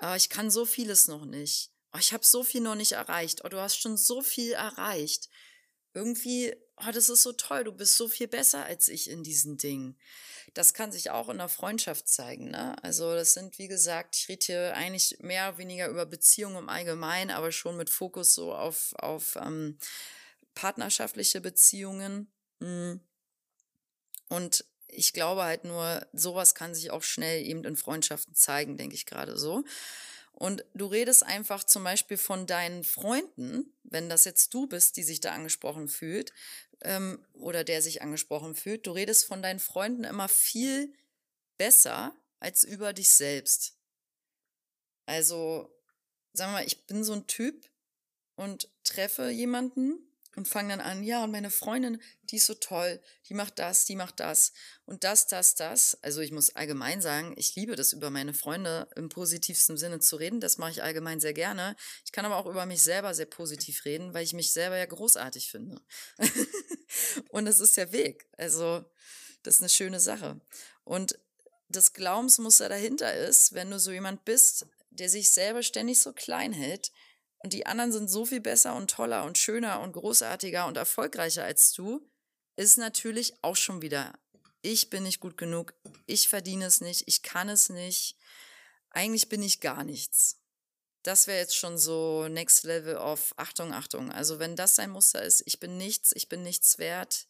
Oh, 0.00 0.14
ich 0.14 0.28
kann 0.28 0.50
so 0.50 0.66
vieles 0.66 1.08
noch 1.08 1.24
nicht. 1.24 1.72
Oh, 1.92 1.98
ich 1.98 2.12
habe 2.12 2.24
so 2.24 2.44
viel 2.44 2.60
noch 2.60 2.74
nicht 2.74 2.92
erreicht. 2.92 3.44
Oh, 3.44 3.48
du 3.48 3.60
hast 3.60 3.76
schon 3.78 3.96
so 3.96 4.22
viel 4.22 4.52
erreicht. 4.52 5.28
Irgendwie, 5.94 6.54
oh, 6.76 6.90
das 6.92 7.08
ist 7.08 7.22
so 7.22 7.32
toll, 7.32 7.64
du 7.64 7.72
bist 7.72 7.96
so 7.96 8.08
viel 8.08 8.28
besser 8.28 8.64
als 8.64 8.88
ich 8.88 9.08
in 9.08 9.22
diesen 9.24 9.56
Dingen. 9.56 9.98
Das 10.56 10.72
kann 10.72 10.90
sich 10.90 11.10
auch 11.10 11.28
in 11.28 11.36
der 11.36 11.50
Freundschaft 11.50 12.08
zeigen. 12.08 12.50
Ne? 12.50 12.82
Also 12.82 13.14
das 13.14 13.34
sind, 13.34 13.58
wie 13.58 13.68
gesagt, 13.68 14.16
ich 14.16 14.26
rede 14.30 14.46
hier 14.46 14.74
eigentlich 14.74 15.18
mehr 15.20 15.50
oder 15.50 15.58
weniger 15.58 15.86
über 15.86 16.06
Beziehungen 16.06 16.56
im 16.56 16.68
Allgemeinen, 16.70 17.30
aber 17.30 17.52
schon 17.52 17.76
mit 17.76 17.90
Fokus 17.90 18.32
so 18.32 18.54
auf, 18.54 18.94
auf 18.94 19.36
ähm, 19.36 19.78
partnerschaftliche 20.54 21.42
Beziehungen. 21.42 22.32
Mm. 22.60 22.94
Und 24.28 24.64
ich 24.88 25.12
glaube 25.12 25.44
halt 25.44 25.64
nur, 25.64 26.06
sowas 26.14 26.54
kann 26.54 26.74
sich 26.74 26.90
auch 26.90 27.02
schnell 27.02 27.44
eben 27.44 27.62
in 27.64 27.76
Freundschaften 27.76 28.34
zeigen, 28.34 28.78
denke 28.78 28.94
ich 28.94 29.04
gerade 29.04 29.36
so. 29.36 29.62
Und 30.36 30.66
du 30.74 30.84
redest 30.84 31.22
einfach 31.22 31.64
zum 31.64 31.82
Beispiel 31.82 32.18
von 32.18 32.46
deinen 32.46 32.84
Freunden, 32.84 33.72
wenn 33.84 34.10
das 34.10 34.26
jetzt 34.26 34.52
du 34.52 34.66
bist, 34.66 34.98
die 34.98 35.02
sich 35.02 35.20
da 35.20 35.32
angesprochen 35.32 35.88
fühlt 35.88 36.30
ähm, 36.82 37.24
oder 37.32 37.64
der 37.64 37.80
sich 37.80 38.02
angesprochen 38.02 38.54
fühlt, 38.54 38.86
du 38.86 38.90
redest 38.90 39.24
von 39.24 39.40
deinen 39.40 39.60
Freunden 39.60 40.04
immer 40.04 40.28
viel 40.28 40.92
besser 41.56 42.14
als 42.38 42.64
über 42.64 42.92
dich 42.92 43.08
selbst. 43.08 43.78
Also, 45.06 45.74
sagen 46.34 46.52
wir 46.52 46.58
mal, 46.58 46.66
ich 46.66 46.84
bin 46.84 47.02
so 47.02 47.14
ein 47.14 47.26
Typ 47.26 47.70
und 48.34 48.68
treffe 48.84 49.30
jemanden 49.30 50.06
und 50.36 50.46
fange 50.46 50.68
dann 50.68 50.80
an, 50.80 51.02
ja, 51.02 51.24
und 51.24 51.30
meine 51.30 51.50
Freundin, 51.50 52.00
die 52.24 52.36
ist 52.36 52.46
so 52.46 52.54
toll, 52.54 53.00
die 53.28 53.34
macht 53.34 53.58
das, 53.58 53.86
die 53.86 53.96
macht 53.96 54.20
das 54.20 54.52
und 54.84 55.02
das, 55.02 55.26
das, 55.26 55.54
das. 55.54 55.98
Also 56.02 56.20
ich 56.20 56.30
muss 56.30 56.54
allgemein 56.54 57.00
sagen, 57.00 57.34
ich 57.36 57.56
liebe 57.56 57.74
das, 57.74 57.94
über 57.94 58.10
meine 58.10 58.34
Freunde 58.34 58.88
im 58.96 59.08
positivsten 59.08 59.78
Sinne 59.78 59.98
zu 59.98 60.16
reden. 60.16 60.40
Das 60.40 60.58
mache 60.58 60.72
ich 60.72 60.82
allgemein 60.82 61.20
sehr 61.20 61.32
gerne. 61.32 61.74
Ich 62.04 62.12
kann 62.12 62.26
aber 62.26 62.36
auch 62.36 62.46
über 62.46 62.66
mich 62.66 62.82
selber 62.82 63.14
sehr 63.14 63.26
positiv 63.26 63.86
reden, 63.86 64.12
weil 64.12 64.24
ich 64.24 64.34
mich 64.34 64.52
selber 64.52 64.76
ja 64.76 64.84
großartig 64.84 65.50
finde. 65.50 65.80
und 67.30 67.46
das 67.46 67.58
ist 67.58 67.78
der 67.78 67.92
Weg. 67.92 68.28
Also 68.36 68.84
das 69.42 69.56
ist 69.56 69.62
eine 69.62 69.70
schöne 69.70 70.00
Sache. 70.00 70.38
Und 70.84 71.18
das 71.68 71.94
Glaubensmuster 71.94 72.68
dahinter 72.68 73.12
ist, 73.14 73.54
wenn 73.54 73.70
du 73.70 73.80
so 73.80 73.90
jemand 73.90 74.24
bist, 74.26 74.66
der 74.90 75.08
sich 75.08 75.30
selber 75.30 75.62
ständig 75.62 76.00
so 76.00 76.12
klein 76.12 76.52
hält, 76.52 76.92
und 77.46 77.52
die 77.52 77.64
anderen 77.64 77.92
sind 77.92 78.08
so 78.08 78.26
viel 78.26 78.40
besser 78.40 78.74
und 78.74 78.90
toller 78.90 79.22
und 79.22 79.38
schöner 79.38 79.78
und 79.78 79.92
großartiger 79.92 80.66
und 80.66 80.76
erfolgreicher 80.76 81.44
als 81.44 81.72
du, 81.72 82.04
ist 82.56 82.76
natürlich 82.76 83.34
auch 83.40 83.54
schon 83.54 83.82
wieder, 83.82 84.18
ich 84.62 84.90
bin 84.90 85.04
nicht 85.04 85.20
gut 85.20 85.36
genug, 85.36 85.72
ich 86.06 86.28
verdiene 86.28 86.64
es 86.64 86.80
nicht, 86.80 87.04
ich 87.06 87.22
kann 87.22 87.48
es 87.48 87.68
nicht, 87.68 88.16
eigentlich 88.90 89.28
bin 89.28 89.44
ich 89.44 89.60
gar 89.60 89.84
nichts. 89.84 90.40
Das 91.04 91.28
wäre 91.28 91.38
jetzt 91.38 91.54
schon 91.54 91.78
so 91.78 92.26
Next 92.26 92.64
Level 92.64 92.96
of 92.96 93.32
Achtung, 93.36 93.72
Achtung. 93.72 94.10
Also 94.10 94.40
wenn 94.40 94.56
das 94.56 94.74
sein 94.74 94.90
Muster 94.90 95.22
ist, 95.22 95.44
ich 95.46 95.60
bin 95.60 95.76
nichts, 95.76 96.10
ich 96.16 96.28
bin 96.28 96.42
nichts 96.42 96.78
wert, 96.78 97.28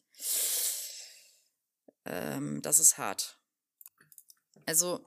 ähm, 2.07 2.62
das 2.62 2.79
ist 2.79 2.96
hart. 2.96 3.38
Also 4.64 5.07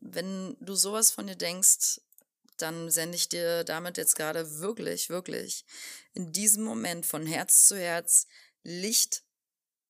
wenn 0.00 0.56
du 0.60 0.76
sowas 0.76 1.10
von 1.10 1.26
dir 1.26 1.34
denkst, 1.34 2.00
dann 2.58 2.90
sende 2.90 3.16
ich 3.16 3.28
dir 3.28 3.64
damit 3.64 3.96
jetzt 3.96 4.16
gerade 4.16 4.58
wirklich, 4.58 5.08
wirklich 5.08 5.64
in 6.12 6.32
diesem 6.32 6.64
Moment 6.64 7.06
von 7.06 7.26
Herz 7.26 7.66
zu 7.66 7.78
Herz 7.78 8.26
Licht 8.62 9.24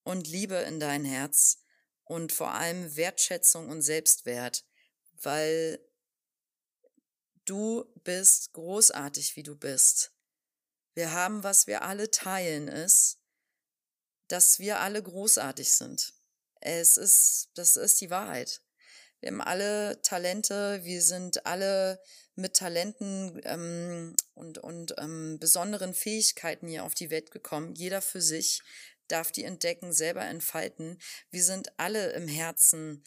und 0.04 0.26
Liebe 0.26 0.56
in 0.56 0.78
dein 0.80 1.04
Herz 1.04 1.58
und 2.04 2.32
vor 2.32 2.52
allem 2.52 2.96
Wertschätzung 2.96 3.68
und 3.68 3.82
Selbstwert, 3.82 4.64
weil 5.12 5.80
du 7.44 7.84
bist 8.04 8.52
großartig, 8.52 9.36
wie 9.36 9.42
du 9.42 9.56
bist. 9.56 10.12
Wir 10.94 11.12
haben, 11.12 11.42
was 11.42 11.66
wir 11.66 11.82
alle 11.82 12.10
teilen, 12.10 12.68
ist, 12.68 13.18
dass 14.28 14.58
wir 14.58 14.80
alle 14.80 15.02
großartig 15.02 15.72
sind. 15.72 16.12
Es 16.60 16.96
ist, 16.96 17.50
das 17.54 17.76
ist 17.76 18.00
die 18.00 18.10
Wahrheit. 18.10 18.62
Wir 19.20 19.30
haben 19.30 19.40
alle 19.40 20.00
Talente, 20.02 20.82
wir 20.84 21.02
sind 21.02 21.46
alle 21.46 22.00
mit 22.38 22.54
Talenten 22.54 23.40
ähm, 23.44 24.14
und, 24.34 24.58
und 24.58 24.94
ähm, 24.98 25.38
besonderen 25.38 25.92
Fähigkeiten 25.92 26.68
hier 26.68 26.84
auf 26.84 26.94
die 26.94 27.10
Welt 27.10 27.30
gekommen. 27.30 27.74
Jeder 27.74 28.00
für 28.00 28.22
sich 28.22 28.62
darf 29.08 29.32
die 29.32 29.44
entdecken, 29.44 29.92
selber 29.92 30.24
entfalten. 30.24 30.98
Wir 31.30 31.42
sind 31.42 31.78
alle 31.78 32.12
im 32.12 32.28
Herzen 32.28 33.04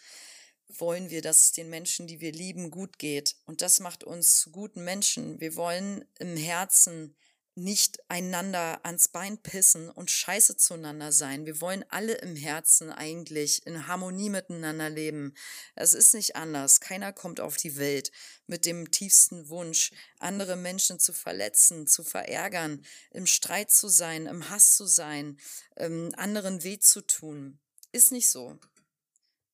wollen 0.80 1.10
wir, 1.10 1.22
dass 1.22 1.44
es 1.44 1.52
den 1.52 1.70
Menschen, 1.70 2.08
die 2.08 2.22
wir 2.22 2.32
lieben, 2.32 2.72
gut 2.72 2.98
geht. 2.98 3.36
Und 3.46 3.62
das 3.62 3.80
macht 3.82 4.04
uns 4.06 4.40
zu 4.40 4.52
guten 4.52 4.84
Menschen. 4.84 5.42
Wir 5.42 5.56
wollen 5.56 6.06
im 6.20 6.38
Herzen 6.38 7.16
nicht 7.56 8.00
einander 8.08 8.80
ans 8.86 9.10
Bein 9.10 9.38
pissen 9.38 9.90
und 9.90 10.10
scheiße 10.10 10.56
zueinander 10.56 11.12
sein. 11.12 11.46
Wir 11.46 11.60
wollen 11.60 11.84
alle 11.90 12.14
im 12.16 12.36
Herzen 12.36 12.92
eigentlich 12.92 13.66
in 13.66 13.88
Harmonie 13.88 14.30
miteinander 14.30 14.90
leben. 14.90 15.34
Es 15.76 15.94
ist 15.94 16.14
nicht 16.14 16.38
anders. 16.38 16.80
Keiner 16.80 17.12
kommt 17.12 17.42
auf 17.42 17.58
die 17.58 17.76
Welt 17.76 18.12
mit 18.48 18.66
dem 18.66 18.90
tiefsten 18.90 19.50
Wunsch, 19.50 19.92
andere 20.20 20.56
Menschen 20.56 21.00
zu 21.00 21.12
verletzen, 21.12 21.88
zu 21.88 22.04
verärgern, 22.04 22.86
im 23.12 23.26
Streit 23.26 23.70
zu 23.70 23.90
sein, 23.90 24.28
im 24.28 24.50
Hass 24.50 24.76
zu 24.76 24.86
sein, 24.86 25.38
ähm, 25.76 26.14
anderen 26.16 26.64
weh 26.64 26.80
zu 26.80 27.02
tun. 27.02 27.60
Ist 27.92 28.14
nicht 28.14 28.30
so. 28.30 28.58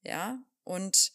Ja, 0.03 0.39
und 0.63 1.13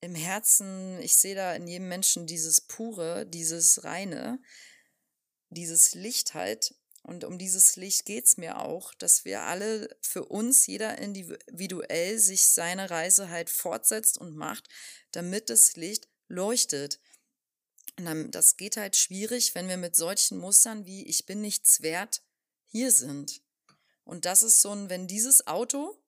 im 0.00 0.14
Herzen, 0.14 1.00
ich 1.00 1.16
sehe 1.16 1.34
da 1.34 1.54
in 1.54 1.66
jedem 1.66 1.88
Menschen 1.88 2.26
dieses 2.26 2.60
Pure, 2.60 3.26
dieses 3.26 3.84
Reine, 3.84 4.40
dieses 5.54 5.94
Licht 5.94 6.34
halt, 6.34 6.74
und 7.04 7.24
um 7.24 7.36
dieses 7.36 7.74
Licht 7.76 8.04
geht's 8.04 8.36
mir 8.36 8.60
auch, 8.60 8.94
dass 8.94 9.24
wir 9.24 9.42
alle 9.42 9.88
für 10.00 10.24
uns, 10.26 10.66
jeder 10.68 10.98
individuell, 10.98 12.18
sich 12.18 12.46
seine 12.46 12.90
Reise 12.90 13.28
halt 13.28 13.50
fortsetzt 13.50 14.18
und 14.18 14.36
macht, 14.36 14.68
damit 15.10 15.50
das 15.50 15.74
Licht 15.74 16.08
leuchtet. 16.28 17.00
Und 17.98 18.30
das 18.30 18.56
geht 18.56 18.76
halt 18.76 18.96
schwierig, 18.96 19.54
wenn 19.54 19.68
wir 19.68 19.76
mit 19.76 19.96
solchen 19.96 20.38
Mustern 20.38 20.86
wie 20.86 21.04
ich 21.04 21.26
bin 21.26 21.40
nichts 21.40 21.82
wert 21.82 22.22
hier 22.66 22.92
sind. 22.92 23.42
Und 24.04 24.24
das 24.24 24.44
ist 24.44 24.60
so 24.60 24.70
ein, 24.70 24.88
wenn 24.88 25.08
dieses 25.08 25.46
Auto, 25.48 26.00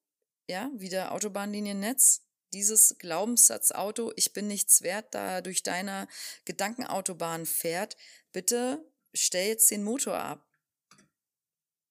ja, 0.48 0.70
wie 0.74 0.88
der 0.88 1.12
Autobahnliniennetz, 1.12 2.22
dieses 2.52 2.96
Glaubenssatz-Auto, 2.98 4.12
ich 4.14 4.32
bin 4.32 4.46
nichts 4.46 4.82
wert, 4.82 5.12
da 5.12 5.40
durch 5.40 5.64
deine 5.64 6.06
Gedankenautobahn 6.44 7.46
fährt, 7.46 7.96
bitte 8.32 8.84
stell 9.14 9.48
jetzt 9.48 9.70
den 9.70 9.84
Motor 9.84 10.14
ab. 10.18 10.46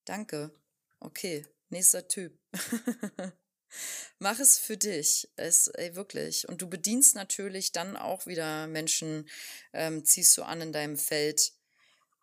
Danke. 0.04 0.50
Okay, 1.00 1.46
nächster 1.70 2.06
Typ. 2.08 2.38
Mach 4.18 4.38
es 4.38 4.58
für 4.58 4.76
dich. 4.76 5.28
Es, 5.36 5.68
ey, 5.68 5.96
wirklich. 5.96 6.48
Und 6.48 6.62
du 6.62 6.68
bedienst 6.68 7.14
natürlich 7.14 7.72
dann 7.72 7.96
auch 7.96 8.26
wieder 8.26 8.66
Menschen, 8.66 9.28
ähm, 9.72 10.04
ziehst 10.04 10.36
du 10.36 10.42
an 10.42 10.60
in 10.60 10.72
deinem 10.72 10.96
Feld, 10.96 11.52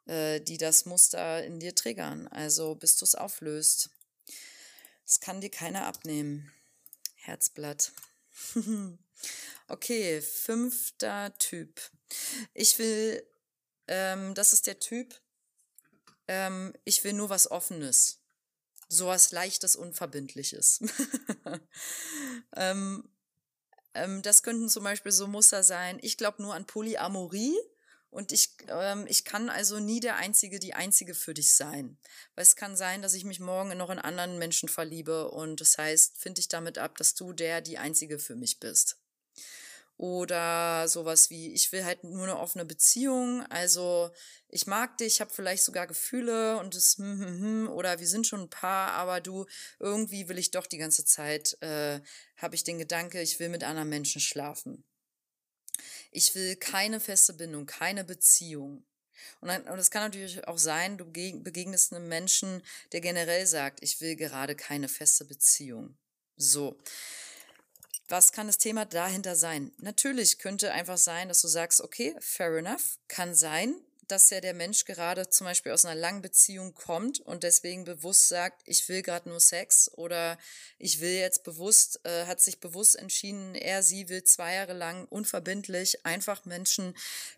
äh, 0.06 0.40
die 0.40 0.58
das 0.58 0.86
Muster 0.86 1.44
in 1.44 1.60
dir 1.60 1.76
triggern. 1.76 2.28
Also 2.28 2.76
bis 2.76 2.96
du 2.98 3.06
es 3.06 3.16
auflöst. 3.16 3.90
Das 5.06 5.20
kann 5.20 5.42
dir 5.42 5.50
keiner 5.50 5.86
abnehmen. 5.86 6.52
Herzblatt. 7.16 7.92
okay, 9.68 10.22
fünfter 10.22 11.38
Typ. 11.38 11.82
Ich 12.54 12.80
will 12.80 13.24
ähm, 13.92 14.34
das 14.36 14.54
ist 14.54 14.68
der 14.68 14.80
Typ, 14.80 15.22
ähm, 16.30 16.74
ich 16.86 17.04
will 17.04 17.12
nur 17.12 17.30
was 17.30 17.52
Offenes. 17.52 18.22
Sowas 18.88 19.32
Leichtes, 19.34 19.76
Unverbindliches. 19.76 20.80
ähm, 22.56 23.10
ähm, 23.94 24.22
das 24.22 24.44
könnten 24.44 24.70
zum 24.70 24.86
Beispiel 24.86 25.12
so 25.12 25.28
Muster 25.28 25.62
sein. 25.62 26.00
Ich 26.02 26.18
glaube 26.18 26.42
nur 26.42 26.56
an 26.56 26.66
Polyamorie. 26.66 27.58
Und 28.10 28.32
ich, 28.32 28.56
ähm, 28.68 29.06
ich 29.08 29.26
kann 29.26 29.50
also 29.50 29.80
nie 29.80 30.00
der 30.00 30.16
Einzige, 30.16 30.60
die 30.60 30.74
Einzige 30.74 31.14
für 31.14 31.34
dich 31.34 31.54
sein. 31.54 31.98
Weil 32.36 32.44
es 32.44 32.56
kann 32.56 32.78
sein, 32.78 33.02
dass 33.02 33.14
ich 33.14 33.26
mich 33.26 33.42
morgen 33.42 33.78
noch 33.78 33.90
in 33.90 34.00
anderen 34.00 34.38
Menschen 34.38 34.68
verliebe 34.68 35.32
und 35.32 35.62
das 35.62 35.78
heißt, 35.78 36.18
finde 36.18 36.42
ich 36.42 36.50
damit 36.50 36.78
ab, 36.78 36.98
dass 36.98 37.16
du 37.16 37.32
der, 37.32 37.62
die 37.62 37.78
Einzige 37.78 38.20
für 38.20 38.36
mich 38.36 38.60
bist. 38.60 38.98
Oder 40.02 40.88
sowas 40.88 41.30
wie, 41.30 41.54
ich 41.54 41.72
will 41.72 41.86
halt 41.86 42.04
nur 42.04 42.24
eine 42.24 42.40
offene 42.40 42.66
Beziehung. 42.66 43.46
Also 43.52 44.10
ich 44.48 44.66
mag 44.66 44.98
dich, 44.98 45.22
habe 45.22 45.32
vielleicht 45.32 45.62
sogar 45.62 45.86
Gefühle 45.86 46.58
und 46.58 46.74
es 46.74 46.98
hm, 46.98 47.20
hm, 47.20 47.42
hm, 47.42 47.70
oder 47.70 48.00
wir 48.00 48.08
sind 48.08 48.26
schon 48.26 48.42
ein 48.42 48.50
Paar, 48.50 48.94
aber 48.94 49.22
du 49.22 49.46
irgendwie 49.78 50.28
will 50.28 50.40
ich 50.40 50.50
doch 50.50 50.66
die 50.66 50.80
ganze 50.80 51.06
Zeit, 51.06 51.56
äh, 51.62 52.02
habe 52.38 52.56
ich 52.56 52.64
den 52.64 52.80
Gedanke, 52.80 53.22
ich 53.22 53.40
will 53.40 53.50
mit 53.50 53.64
anderen 53.64 53.90
Menschen 53.90 54.22
schlafen. 54.22 54.84
Ich 56.10 56.34
will 56.34 56.56
keine 56.56 57.00
feste 57.00 57.34
Bindung, 57.34 57.68
keine 57.68 58.04
Beziehung. 58.04 58.84
Und, 59.40 59.50
dann, 59.50 59.68
und 59.68 59.78
es 59.78 59.92
kann 59.92 60.02
natürlich 60.02 60.48
auch 60.48 60.58
sein, 60.58 60.98
du 60.98 61.06
begegnest 61.06 61.94
einem 61.94 62.08
Menschen, 62.08 62.64
der 62.92 63.02
generell 63.02 63.46
sagt, 63.46 63.84
ich 63.84 64.02
will 64.02 64.16
gerade 64.16 64.56
keine 64.56 64.88
feste 64.88 65.26
Beziehung. 65.26 65.96
So 66.38 66.80
was 68.12 68.34
kann 68.34 68.48
das 68.48 68.58
Thema 68.58 68.86
dahinter 68.86 69.36
sein? 69.36 69.72
Natürlich 69.78 70.38
könnte 70.38 70.74
einfach 70.74 70.98
sein, 70.98 71.30
dass 71.30 71.42
du 71.42 71.48
sagst, 71.48 71.82
okay, 71.82 72.14
fair 72.20 72.58
enough, 72.58 73.00
kann 73.08 73.34
sein, 73.34 73.74
dass 74.08 74.30
ja 74.30 74.42
der 74.42 74.54
Mensch 74.54 74.84
gerade 74.84 75.30
zum 75.30 75.46
Beispiel 75.46 75.72
aus 75.72 75.86
einer 75.86 76.00
langen 76.00 76.22
Beziehung 76.22 76.74
kommt 76.74 77.22
und 77.22 77.44
deswegen 77.44 77.86
bewusst 77.86 78.28
sagt, 78.28 78.62
ich 78.66 78.88
will 78.90 79.02
gerade 79.02 79.30
nur 79.30 79.40
Sex 79.40 79.90
oder 79.94 80.38
ich 80.78 81.00
will 81.00 81.14
jetzt 81.14 81.44
bewusst, 81.46 82.02
äh, 82.04 82.26
hat 82.26 82.42
sich 82.42 82.60
bewusst 82.60 82.98
entschieden, 82.98 83.56
er, 83.56 83.82
sie 83.82 84.10
will 84.10 84.26
zwei 84.26 84.56
Jahre 84.56 84.74
lang 84.74 85.06
unverbindlich 85.06 86.06
einfach 86.06 86.44
Menschen 86.44 86.94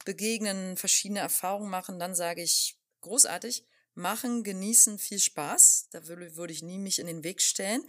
begegnen, 0.05 0.75
verschiedene 0.75 1.19
Erfahrungen 1.19 1.69
machen, 1.69 1.99
dann 1.99 2.15
sage 2.15 2.41
ich, 2.41 2.75
großartig, 3.01 3.63
machen, 3.95 4.43
genießen, 4.43 4.97
viel 4.97 5.19
Spaß. 5.19 5.87
Da 5.91 6.07
würde, 6.07 6.35
würde 6.35 6.53
ich 6.53 6.63
nie 6.63 6.77
mich 6.77 6.99
in 6.99 7.07
den 7.07 7.23
Weg 7.23 7.41
stellen. 7.41 7.83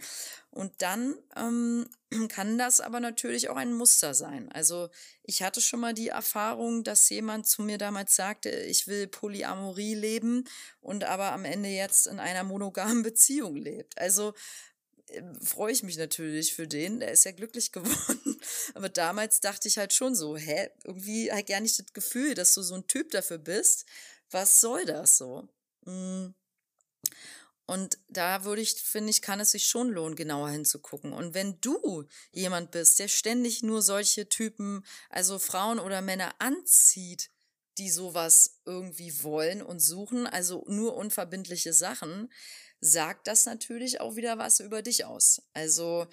Und 0.51 0.81
dann 0.81 1.15
ähm, 1.35 1.87
kann 2.29 2.57
das 2.57 2.79
aber 2.79 2.99
natürlich 2.99 3.49
auch 3.49 3.55
ein 3.55 3.73
Muster 3.73 4.13
sein. 4.13 4.51
Also 4.51 4.89
ich 5.23 5.41
hatte 5.41 5.61
schon 5.61 5.79
mal 5.79 5.93
die 5.93 6.09
Erfahrung, 6.09 6.83
dass 6.83 7.09
jemand 7.09 7.47
zu 7.47 7.61
mir 7.61 7.77
damals 7.77 8.15
sagte, 8.15 8.49
ich 8.49 8.87
will 8.87 9.07
Polyamorie 9.07 9.95
leben 9.95 10.45
und 10.81 11.03
aber 11.03 11.31
am 11.31 11.45
Ende 11.45 11.69
jetzt 11.69 12.07
in 12.07 12.19
einer 12.19 12.43
monogamen 12.43 13.03
Beziehung 13.03 13.55
lebt. 13.55 13.97
Also 13.97 14.33
äh, 15.07 15.21
freue 15.41 15.71
ich 15.71 15.83
mich 15.83 15.97
natürlich 15.97 16.53
für 16.53 16.67
den, 16.67 16.99
der 16.99 17.11
ist 17.11 17.25
ja 17.25 17.31
glücklich 17.31 17.71
geworden. 17.71 18.39
Aber 18.75 18.89
damals 18.89 19.39
dachte 19.39 19.67
ich 19.67 19.77
halt 19.77 19.93
schon 19.93 20.15
so, 20.15 20.37
hä, 20.37 20.69
irgendwie 20.83 21.31
halt 21.31 21.47
gar 21.47 21.59
nicht 21.59 21.79
das 21.79 21.93
Gefühl, 21.93 22.35
dass 22.35 22.53
du 22.53 22.61
so 22.61 22.75
ein 22.75 22.87
Typ 22.87 23.11
dafür 23.11 23.39
bist. 23.39 23.85
Was 24.31 24.61
soll 24.61 24.85
das 24.85 25.17
so? 25.17 25.47
Mm. 25.85 26.33
Und 27.67 27.97
da 28.09 28.43
würde 28.43 28.61
ich, 28.61 28.73
finde 28.73 29.09
ich, 29.09 29.23
kann 29.23 29.39
es 29.39 29.51
sich 29.51 29.65
schon 29.65 29.89
lohnen, 29.89 30.15
genauer 30.15 30.49
hinzugucken. 30.49 31.13
Und 31.13 31.33
wenn 31.33 31.59
du 31.61 32.05
jemand 32.31 32.71
bist, 32.71 32.99
der 32.99 33.07
ständig 33.07 33.63
nur 33.63 33.81
solche 33.81 34.29
Typen, 34.29 34.85
also 35.09 35.39
Frauen 35.39 35.79
oder 35.79 36.01
Männer 36.01 36.35
anzieht, 36.37 37.31
die 37.79 37.89
sowas 37.89 38.61
irgendwie 38.65 39.23
wollen 39.23 39.61
und 39.63 39.79
suchen, 39.79 40.27
also 40.27 40.63
nur 40.67 40.95
unverbindliche 40.95 41.73
Sachen, 41.73 42.31
sagt 42.81 43.27
das 43.27 43.45
natürlich 43.45 43.99
auch 43.99 44.15
wieder 44.15 44.37
was 44.37 44.59
über 44.59 44.83
dich 44.83 45.05
aus. 45.05 45.41
Also 45.53 46.07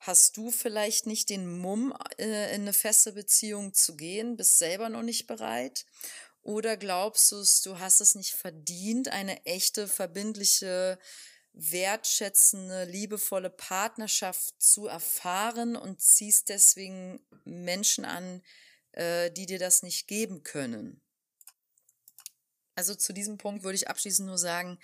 hast 0.00 0.36
du 0.36 0.50
vielleicht 0.50 1.06
nicht 1.06 1.28
den 1.28 1.58
Mumm, 1.58 1.94
äh, 2.18 2.54
in 2.54 2.62
eine 2.62 2.72
feste 2.72 3.12
Beziehung 3.12 3.74
zu 3.74 3.96
gehen, 3.96 4.36
bist 4.36 4.58
selber 4.58 4.88
noch 4.88 5.02
nicht 5.02 5.26
bereit 5.26 5.84
oder 6.44 6.76
glaubst 6.76 7.32
du, 7.32 7.42
du 7.64 7.78
hast 7.78 8.00
es 8.00 8.14
nicht 8.14 8.34
verdient, 8.34 9.08
eine 9.08 9.44
echte, 9.46 9.88
verbindliche, 9.88 10.98
wertschätzende, 11.54 12.84
liebevolle 12.84 13.50
Partnerschaft 13.50 14.54
zu 14.62 14.86
erfahren 14.86 15.74
und 15.74 16.00
ziehst 16.00 16.50
deswegen 16.50 17.20
Menschen 17.44 18.04
an, 18.04 18.42
äh, 18.92 19.30
die 19.30 19.46
dir 19.46 19.58
das 19.58 19.82
nicht 19.82 20.06
geben 20.06 20.42
können? 20.42 21.00
Also 22.74 22.94
zu 22.94 23.12
diesem 23.12 23.38
Punkt 23.38 23.62
würde 23.62 23.76
ich 23.76 23.88
abschließend 23.88 24.26
nur 24.26 24.38
sagen, 24.38 24.78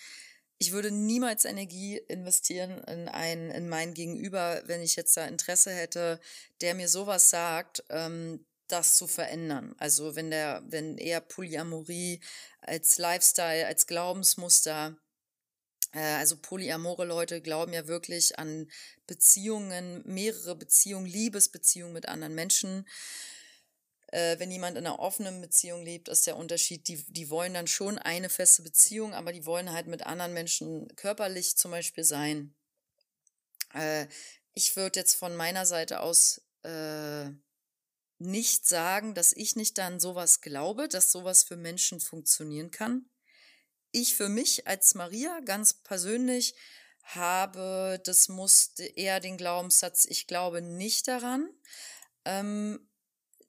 ich 0.59 0.73
würde 0.73 0.91
niemals 0.91 1.45
Energie 1.45 1.97
investieren 1.97 2.85
in 2.85 3.09
ein, 3.09 3.51
in 3.51 3.69
mein 3.69 3.95
Gegenüber, 3.95 4.63
wenn 4.67 4.83
ich 4.83 4.95
jetzt 4.95 5.17
da 5.17 5.27
Interesse 5.27 5.73
hätte, 5.73 6.21
der 6.61 6.75
mir 6.75 6.89
sowas 6.89 7.31
sagt, 7.31 7.83
ähm, 7.89 8.45
das 8.73 8.97
zu 8.97 9.07
verändern. 9.07 9.75
Also 9.79 10.17
wenn 10.17 10.31
der, 10.31 10.63
wenn 10.67 10.99
eher 10.99 11.21
Polyamorie 11.21 12.21
als 12.61 12.99
Lifestyle, 12.99 13.67
als 13.67 13.87
Glaubensmuster, 13.87 14.97
äh, 15.93 16.01
also 16.01 16.37
polyamore 16.37 17.05
Leute 17.05 17.41
glauben 17.41 17.73
ja 17.73 17.87
wirklich 17.87 18.39
an 18.39 18.71
Beziehungen, 19.07 20.03
mehrere 20.07 20.57
Beziehungen, 20.57 21.07
Liebesbeziehungen 21.07 21.93
mit 21.93 22.09
anderen 22.09 22.35
Menschen. 22.35 22.87
Äh, 24.09 24.39
wenn 24.39 24.51
jemand 24.51 24.77
in 24.77 24.87
einer 24.87 24.99
offenen 24.99 25.41
Beziehung 25.41 25.83
lebt, 25.85 26.09
ist 26.09 26.27
der 26.27 26.37
Unterschied, 26.37 26.89
die, 26.89 27.05
die 27.13 27.31
wollen 27.31 27.55
dann 27.55 27.67
schon 27.67 27.99
eine 27.99 28.29
feste 28.29 28.63
Beziehung, 28.63 29.15
aber 29.15 29.33
die 29.33 29.47
wollen 29.47 29.73
halt 29.73 29.87
mit 29.87 30.05
anderen 30.05 30.33
Menschen 30.33 30.89
körperlich 30.97 31.57
zum 31.57 31.71
Beispiel 31.71 32.05
sein. 32.05 32.55
Äh, 33.75 34.07
ich 34.55 34.75
würde 34.77 34.99
jetzt 35.01 35.15
von 35.15 35.37
meiner 35.37 35.65
Seite 35.65 36.01
aus 36.01 36.43
äh, 36.65 37.31
nicht 38.21 38.67
sagen, 38.67 39.15
dass 39.15 39.33
ich 39.33 39.57
nicht 39.57 39.79
dann 39.79 39.99
sowas 39.99 40.41
glaube, 40.41 40.89
dass 40.89 41.11
sowas 41.11 41.43
für 41.43 41.57
Menschen 41.57 42.01
funktionieren 42.01 42.71
kann. 42.71 43.09
Ich 43.93 44.15
für 44.15 44.29
mich 44.29 44.69
als 44.69 44.95
Maria 44.95 45.41
ganz 45.41 45.75
persönlich 45.75 46.55
habe, 47.03 48.01
das 48.05 48.29
musste 48.29 48.85
eher 48.85 49.21
den 49.21 49.37
Glaubenssatz, 49.37 50.05
ich 50.05 50.27
glaube 50.27 50.61
nicht 50.61 51.09
daran. 51.09 51.49
Ähm, 52.25 52.87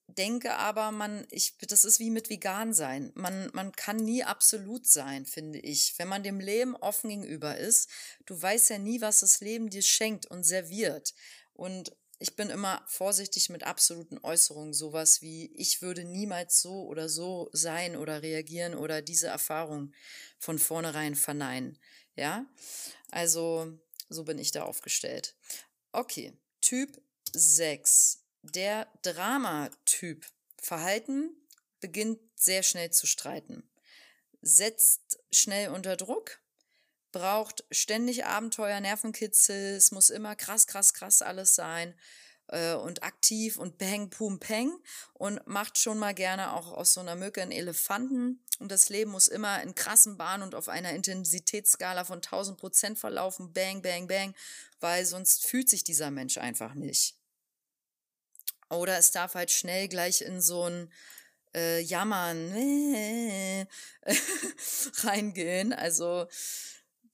denke 0.07 0.55
aber, 0.55 0.91
man, 0.91 1.25
ich, 1.29 1.57
das 1.67 1.85
ist 1.85 1.99
wie 1.99 2.09
mit 2.09 2.29
vegan 2.29 2.73
sein. 2.73 3.11
Man, 3.15 3.49
man 3.53 3.71
kann 3.73 3.97
nie 3.97 4.23
absolut 4.23 4.87
sein, 4.87 5.25
finde 5.25 5.59
ich. 5.59 5.93
Wenn 5.97 6.07
man 6.07 6.23
dem 6.23 6.39
Leben 6.39 6.75
offen 6.75 7.09
gegenüber 7.09 7.57
ist, 7.57 7.89
du 8.25 8.41
weißt 8.41 8.69
ja 8.71 8.77
nie, 8.77 9.01
was 9.01 9.19
das 9.19 9.41
Leben 9.41 9.69
dir 9.69 9.81
schenkt 9.81 10.25
und 10.27 10.43
serviert. 10.43 11.13
Und 11.53 11.95
ich 12.21 12.35
bin 12.35 12.51
immer 12.51 12.83
vorsichtig 12.87 13.49
mit 13.49 13.63
absoluten 13.63 14.19
Äußerungen, 14.21 14.73
sowas 14.73 15.21
wie 15.23 15.51
ich 15.55 15.81
würde 15.81 16.03
niemals 16.03 16.61
so 16.61 16.85
oder 16.85 17.09
so 17.09 17.49
sein 17.51 17.95
oder 17.95 18.21
reagieren 18.21 18.75
oder 18.75 19.01
diese 19.01 19.27
Erfahrung 19.27 19.91
von 20.37 20.59
vornherein 20.59 21.15
verneinen. 21.15 21.79
Ja, 22.15 22.45
also 23.09 23.75
so 24.09 24.23
bin 24.23 24.37
ich 24.37 24.51
da 24.51 24.63
aufgestellt. 24.63 25.35
Okay, 25.91 26.37
Typ 26.61 27.01
6. 27.33 28.19
Der 28.43 28.87
Dramatyp. 29.01 30.25
Verhalten 30.61 31.35
beginnt 31.79 32.19
sehr 32.35 32.61
schnell 32.61 32.91
zu 32.91 33.07
streiten, 33.07 33.67
setzt 34.43 35.17
schnell 35.31 35.69
unter 35.69 35.97
Druck, 35.97 36.39
braucht 37.11 37.63
ständig 37.71 38.25
Abenteuer, 38.25 38.79
Nervenkitzel, 38.79 39.75
es 39.75 39.91
muss 39.91 40.09
immer 40.09 40.35
krass, 40.35 40.67
krass, 40.67 40.93
krass 40.93 41.21
alles 41.21 41.55
sein 41.55 41.93
äh, 42.47 42.73
und 42.73 43.03
aktiv 43.03 43.57
und 43.57 43.77
bang, 43.77 44.09
pum, 44.09 44.39
peng 44.39 44.71
und 45.13 45.45
macht 45.47 45.77
schon 45.77 45.97
mal 45.97 46.13
gerne 46.13 46.53
auch 46.53 46.71
aus 46.71 46.93
so 46.93 47.01
einer 47.01 47.15
Mücke 47.15 47.41
einen 47.41 47.51
Elefanten 47.51 48.43
und 48.59 48.71
das 48.71 48.89
Leben 48.89 49.11
muss 49.11 49.27
immer 49.27 49.61
in 49.63 49.75
krassen 49.75 50.17
Bahnen 50.17 50.43
und 50.43 50.55
auf 50.55 50.69
einer 50.69 50.91
Intensitätsskala 50.93 52.03
von 52.03 52.17
1000 52.17 52.59
Prozent 52.59 52.99
verlaufen, 52.99 53.53
bang, 53.53 53.81
bang, 53.81 54.07
bang, 54.07 54.35
weil 54.79 55.05
sonst 55.05 55.45
fühlt 55.45 55.69
sich 55.69 55.83
dieser 55.83 56.11
Mensch 56.11 56.37
einfach 56.37 56.73
nicht. 56.75 57.15
Oder 58.69 58.97
es 58.97 59.11
darf 59.11 59.35
halt 59.35 59.51
schnell 59.51 59.87
gleich 59.87 60.21
in 60.21 60.41
so 60.41 60.69
ein 60.69 60.91
äh, 61.53 61.81
Jammern 61.81 62.53
reingehen. 65.03 65.73
Also 65.73 66.27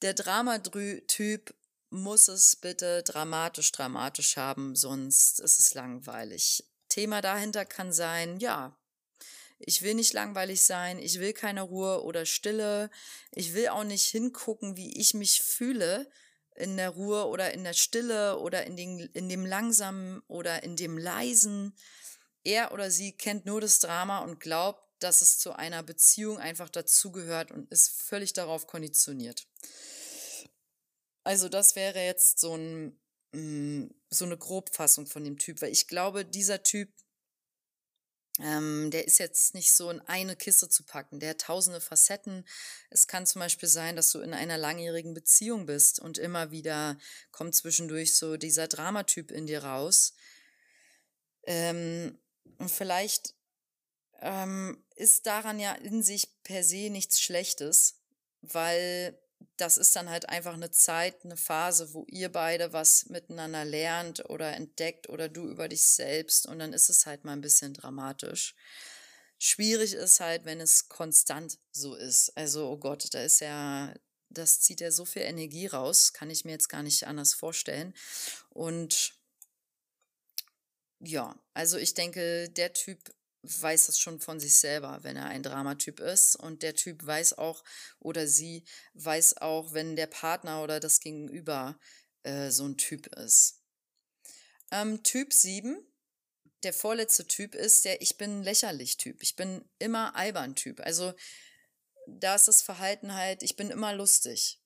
der 0.02 0.14
Dramatyp 0.14 1.54
muss 1.90 2.28
es 2.28 2.56
bitte 2.56 3.04
dramatisch, 3.04 3.72
dramatisch 3.72 4.38
haben, 4.38 4.76
sonst 4.76 5.40
ist 5.40 5.60
es 5.60 5.74
langweilig. 5.74 6.66
Thema 6.90 7.22
dahinter 7.22 7.66
kann 7.66 7.94
sein, 7.94 8.40
ja, 8.40 8.78
ich 9.60 9.82
will 9.82 9.96
nicht 9.96 10.14
langweilig 10.14 10.62
sein, 10.62 11.00
ich 11.00 11.20
will 11.20 11.34
keine 11.34 11.64
Ruhe 11.64 12.04
oder 12.04 12.26
Stille, 12.26 12.90
ich 13.32 13.54
will 13.54 13.70
auch 13.70 13.84
nicht 13.84 14.06
hingucken, 14.08 14.78
wie 14.78 15.00
ich 15.00 15.14
mich 15.14 15.42
fühle 15.42 16.10
in 16.56 16.78
der 16.78 16.90
Ruhe 16.90 17.26
oder 17.28 17.54
in 17.54 17.64
der 17.64 17.74
Stille 17.74 18.40
oder 18.40 18.66
in, 18.66 18.76
den, 18.76 19.00
in 19.00 19.30
dem 19.30 19.46
Langsamen 19.46 20.22
oder 20.28 20.64
in 20.64 20.76
dem 20.76 20.98
Leisen. 20.98 21.76
Er 22.44 22.72
oder 22.72 22.92
sie 22.92 23.12
kennt 23.12 23.46
nur 23.46 23.62
das 23.62 23.80
Drama 23.80 24.20
und 24.20 24.40
glaubt, 24.40 24.87
dass 25.00 25.22
es 25.22 25.40
zu 25.40 25.54
einer 25.54 25.84
Beziehung 25.84 26.40
einfach 26.40 26.70
dazugehört 26.70 27.52
und 27.52 27.72
ist 27.72 27.90
völlig 28.02 28.34
darauf 28.34 28.68
konditioniert. 28.68 29.48
Also 31.24 31.50
das 31.50 31.76
wäre 31.76 32.00
jetzt 32.00 32.40
so, 32.40 32.56
ein, 32.56 32.98
mm, 33.34 33.90
so 34.10 34.26
eine 34.26 34.38
Grobfassung 34.38 35.08
von 35.08 35.24
dem 35.24 35.38
Typ, 35.38 35.62
weil 35.62 35.72
ich 35.72 35.88
glaube, 35.88 36.24
dieser 36.24 36.64
Typ, 36.64 36.90
ähm, 38.40 38.92
der 38.92 39.06
ist 39.06 39.18
jetzt 39.18 39.54
nicht 39.54 39.74
so 39.74 39.90
in 39.90 40.00
eine 40.02 40.36
Kiste 40.36 40.70
zu 40.70 40.84
packen. 40.84 41.20
Der 41.20 41.32
hat 41.32 41.42
tausende 41.42 41.82
Facetten. 41.82 42.48
Es 42.90 43.08
kann 43.08 43.26
zum 43.26 43.40
Beispiel 43.40 43.68
sein, 43.68 43.96
dass 43.96 44.12
du 44.12 44.20
in 44.20 44.34
einer 44.34 44.58
langjährigen 44.58 45.14
Beziehung 45.14 45.66
bist 45.66 46.00
und 46.00 46.18
immer 46.18 46.52
wieder 46.52 46.98
kommt 47.32 47.56
zwischendurch 47.56 48.14
so 48.14 48.38
dieser 48.38 48.68
Dramatyp 48.68 49.32
in 49.32 49.48
dir 49.48 49.64
raus. 49.64 50.14
Ähm, 51.44 52.18
und 52.58 52.72
vielleicht 52.72 53.34
ähm, 54.22 54.84
ist 54.96 55.26
daran 55.26 55.60
ja 55.60 55.74
in 55.74 56.04
sich 56.04 56.30
per 56.44 56.64
se 56.64 56.90
nichts 56.90 57.22
Schlechtes, 57.22 58.00
weil 58.42 59.20
das 59.58 59.78
ist 59.78 59.96
dann 59.96 60.10
halt 60.10 60.30
einfach 60.30 60.54
eine 60.54 60.72
Zeit, 60.72 61.24
eine 61.24 61.38
Phase, 61.38 61.94
wo 61.94 62.06
ihr 62.10 62.32
beide 62.32 62.74
was 62.74 63.08
miteinander 63.08 63.66
lernt 63.66 64.30
oder 64.30 64.54
entdeckt 64.54 65.10
oder 65.10 65.30
du 65.30 65.48
über 65.48 65.68
dich 65.68 65.84
selbst 65.84 66.48
und 66.48 66.60
dann 66.60 66.74
ist 66.74 66.90
es 66.90 67.06
halt 67.06 67.24
mal 67.24 67.34
ein 67.34 67.42
bisschen 67.42 67.74
dramatisch. 67.74 68.56
Schwierig 69.40 69.94
ist 69.94 70.20
halt, 70.20 70.46
wenn 70.46 70.60
es 70.60 70.90
konstant 70.90 71.60
so 71.72 71.96
ist. 71.96 72.36
Also, 72.36 72.70
oh 72.70 72.78
Gott, 72.78 73.14
da 73.14 73.22
ist 73.22 73.40
ja, 73.40 73.94
das 74.30 74.62
zieht 74.62 74.82
ja 74.82 74.90
so 74.90 75.06
viel 75.06 75.22
Energie 75.24 75.68
raus, 75.68 76.14
kann 76.14 76.32
ich 76.32 76.44
mir 76.44 76.52
jetzt 76.52 76.70
gar 76.70 76.82
nicht 76.82 77.06
anders 77.06 77.36
vorstellen. 77.36 77.94
Und 78.50 79.14
ja, 81.00 81.36
also 81.54 81.78
ich 81.78 81.94
denke, 81.94 82.50
der 82.50 82.74
Typ 82.74 83.14
weiß 83.48 83.88
das 83.88 84.00
schon 84.00 84.20
von 84.20 84.40
sich 84.40 84.56
selber, 84.56 85.00
wenn 85.04 85.18
er 85.18 85.26
ein 85.26 85.44
Dramatyp 85.44 86.00
ist. 86.00 86.36
Und 86.36 86.64
der 86.64 86.76
Typ 86.76 87.06
weiß 87.06 87.38
auch 87.38 87.64
oder 88.00 88.28
sie 88.28 88.64
weiß 88.94 89.38
auch, 89.38 89.74
wenn 89.74 89.96
der 89.96 90.08
Partner 90.08 90.64
oder 90.64 90.80
das 90.80 91.00
Gegenüber 91.00 91.80
äh, 92.24 92.52
so 92.52 92.66
ein 92.66 92.78
Typ 92.78 93.08
ist. 93.16 93.62
Ähm, 94.72 95.04
typ 95.04 95.34
7, 95.34 95.78
der 96.64 96.74
vorletzte 96.74 97.28
Typ 97.28 97.56
ist 97.56 97.86
der 97.86 98.02
Ich 98.02 98.18
bin 98.18 98.44
lächerlich 98.44 98.98
Typ. 98.98 99.22
Ich 99.22 99.36
bin 99.36 99.64
immer 99.80 100.16
albern 100.16 100.56
Typ. 100.56 100.80
Also 100.82 101.14
da 102.08 102.36
ist 102.36 102.48
das 102.48 102.62
Verhalten 102.62 103.14
halt, 103.14 103.44
ich 103.44 103.56
bin 103.56 103.70
immer 103.70 103.94
lustig. 103.94 104.62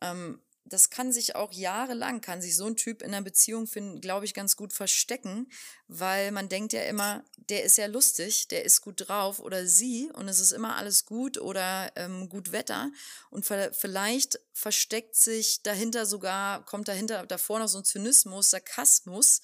Ähm, 0.00 0.42
das 0.70 0.88
kann 0.88 1.12
sich 1.12 1.34
auch 1.34 1.52
jahrelang, 1.52 2.20
kann 2.20 2.40
sich 2.40 2.56
so 2.56 2.66
ein 2.66 2.76
Typ 2.76 3.02
in 3.02 3.08
einer 3.08 3.22
Beziehung 3.22 3.66
finden, 3.66 4.00
glaube 4.00 4.24
ich, 4.24 4.34
ganz 4.34 4.56
gut 4.56 4.72
verstecken, 4.72 5.50
weil 5.88 6.30
man 6.30 6.48
denkt 6.48 6.72
ja 6.72 6.82
immer, 6.82 7.24
der 7.36 7.64
ist 7.64 7.76
ja 7.76 7.86
lustig, 7.86 8.46
der 8.48 8.64
ist 8.64 8.80
gut 8.80 9.08
drauf 9.08 9.40
oder 9.40 9.66
sie 9.66 10.10
und 10.14 10.28
es 10.28 10.38
ist 10.38 10.52
immer 10.52 10.76
alles 10.76 11.04
gut 11.04 11.38
oder 11.38 11.90
ähm, 11.96 12.28
gut 12.28 12.52
Wetter 12.52 12.92
und 13.30 13.44
vielleicht 13.44 14.40
versteckt 14.52 15.16
sich 15.16 15.62
dahinter 15.62 16.06
sogar, 16.06 16.64
kommt 16.64 16.86
dahinter 16.86 17.26
davor 17.26 17.58
noch 17.58 17.68
so 17.68 17.78
ein 17.78 17.84
Zynismus, 17.84 18.50
Sarkasmus. 18.50 19.40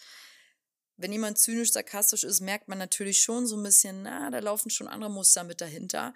Wenn 0.96 1.12
jemand 1.12 1.38
zynisch, 1.38 1.72
sarkastisch 1.72 2.24
ist, 2.24 2.40
merkt 2.40 2.68
man 2.68 2.78
natürlich 2.78 3.18
schon 3.20 3.46
so 3.46 3.56
ein 3.56 3.62
bisschen, 3.62 4.02
na, 4.02 4.30
da 4.30 4.38
laufen 4.38 4.70
schon 4.70 4.88
andere 4.88 5.10
Muster 5.10 5.44
mit 5.44 5.60
dahinter. 5.60 6.14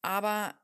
Aber 0.00 0.54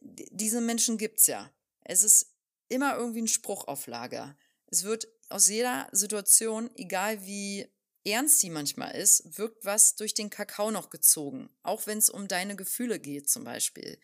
diese 0.00 0.60
Menschen 0.60 0.98
gibt's 0.98 1.28
ja. 1.28 1.52
Es 1.84 2.02
ist 2.02 2.33
immer 2.68 2.96
irgendwie 2.96 3.22
ein 3.22 3.28
Spruch 3.28 3.66
auf 3.66 3.86
Lager. 3.86 4.36
Es 4.66 4.84
wird 4.84 5.08
aus 5.28 5.48
jeder 5.48 5.88
Situation, 5.92 6.70
egal 6.76 7.24
wie 7.24 7.68
ernst 8.04 8.40
sie 8.40 8.50
manchmal 8.50 8.94
ist, 8.94 9.38
wirkt 9.38 9.64
was 9.64 9.96
durch 9.96 10.14
den 10.14 10.30
Kakao 10.30 10.70
noch 10.70 10.90
gezogen. 10.90 11.48
Auch 11.62 11.86
wenn 11.86 11.98
es 11.98 12.10
um 12.10 12.28
deine 12.28 12.56
Gefühle 12.56 13.00
geht, 13.00 13.30
zum 13.30 13.44
Beispiel. 13.44 13.98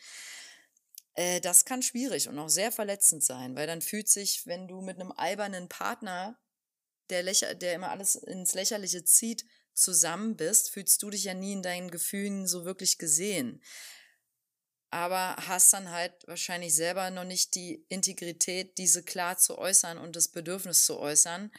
Äh, 1.15 1.41
das 1.41 1.65
kann 1.65 1.83
schwierig 1.83 2.29
und 2.29 2.39
auch 2.39 2.49
sehr 2.49 2.73
verletzend 2.73 3.23
sein, 3.23 3.57
weil 3.57 3.67
dann 3.67 3.83
fühlt 3.83 4.09
sich, 4.09 4.47
wenn 4.47 4.69
du 4.69 4.81
mit 4.81 4.99
einem 4.99 5.13
albernen 5.13 5.69
Partner, 5.69 6.39
der, 7.11 7.23
lächer 7.23 7.55
der 7.55 7.75
immer 7.75 7.91
alles 7.91 8.15
ins 8.15 8.55
Lächerliche 8.55 9.05
zieht, 9.05 9.45
zusammen 9.75 10.37
bist, 10.37 10.71
fühlst 10.71 11.03
du 11.03 11.11
dich 11.11 11.25
ja 11.25 11.35
nie 11.35 11.53
in 11.53 11.63
deinen 11.63 11.91
Gefühlen 11.91 12.47
so 12.47 12.65
wirklich 12.65 12.99
gesehen 12.99 13.61
aber 14.91 15.37
hast 15.47 15.73
dann 15.73 15.91
halt 15.91 16.13
wahrscheinlich 16.27 16.75
selber 16.75 17.11
noch 17.11 17.25
nicht 17.25 17.55
die 17.55 17.85
Integrität, 17.89 18.77
diese 18.79 19.03
klar 19.03 19.39
zu 19.39 19.59
äußern 19.59 19.99
und 19.99 20.17
das 20.17 20.29
Bedürfnis 20.29 20.85
zu 20.85 20.99
äußern, 20.99 21.53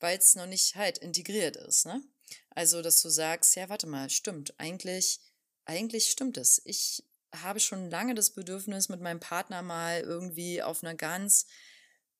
weil 0.00 0.18
es 0.18 0.34
noch 0.34 0.46
nicht 0.46 0.74
halt 0.76 0.98
integriert 0.98 1.56
ist, 1.56 1.86
ne? 1.86 2.02
Also, 2.50 2.82
dass 2.82 3.02
du 3.02 3.08
sagst, 3.08 3.56
ja, 3.56 3.68
warte 3.68 3.86
mal, 3.86 4.08
stimmt, 4.10 4.54
eigentlich, 4.58 5.20
eigentlich 5.64 6.10
stimmt 6.10 6.38
es. 6.38 6.62
Ich 6.64 7.04
habe 7.34 7.60
schon 7.60 7.90
lange 7.90 8.14
das 8.14 8.30
Bedürfnis, 8.30 8.88
mit 8.88 9.00
meinem 9.00 9.20
Partner 9.20 9.62
mal 9.62 10.00
irgendwie 10.00 10.62
auf 10.62 10.82
einer 10.82 10.94
ganz 10.94 11.46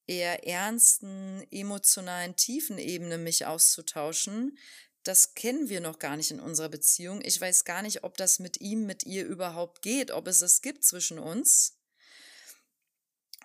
eher 0.06 0.46
ernsten, 0.46 1.46
emotionalen, 1.50 2.36
tiefen 2.36 2.78
Ebene 2.78 3.18
mich 3.18 3.46
auszutauschen, 3.46 4.58
das 5.04 5.34
kennen 5.34 5.68
wir 5.68 5.80
noch 5.80 5.98
gar 5.98 6.16
nicht 6.16 6.30
in 6.30 6.40
unserer 6.40 6.68
Beziehung. 6.68 7.20
Ich 7.24 7.40
weiß 7.40 7.64
gar 7.64 7.82
nicht, 7.82 8.04
ob 8.04 8.16
das 8.16 8.38
mit 8.38 8.60
ihm, 8.60 8.86
mit 8.86 9.04
ihr 9.04 9.24
überhaupt 9.26 9.82
geht, 9.82 10.10
ob 10.10 10.28
es 10.28 10.40
es 10.42 10.62
gibt 10.62 10.84
zwischen 10.84 11.18
uns. 11.18 11.78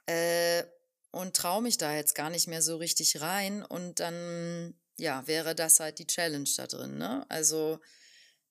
Äh, 0.06 0.64
und 1.12 1.36
traue 1.36 1.64
mich 1.64 1.78
da 1.78 1.96
jetzt 1.96 2.16
gar 2.16 2.30
nicht 2.30 2.48
mehr 2.48 2.62
so 2.62 2.78
richtig 2.78 3.22
rein. 3.22 3.64
Und 3.64 4.00
dann, 4.00 4.80
ja, 4.98 5.26
wäre 5.26 5.56
das 5.56 5.80
halt 5.80 6.00
die 6.00 6.08
Challenge 6.08 6.50
da 6.58 6.68
drin. 6.68 6.98
Ne? 6.98 7.26
Also 7.30 7.80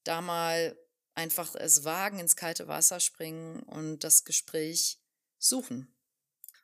da 0.05 0.21
mal 0.21 0.77
einfach 1.15 1.55
es 1.55 1.85
wagen, 1.85 2.19
ins 2.19 2.37
kalte 2.37 2.69
Wasser 2.69 3.01
springen 3.01 3.63
und 3.63 4.05
das 4.05 4.25
Gespräch 4.25 5.01
suchen. 5.39 5.95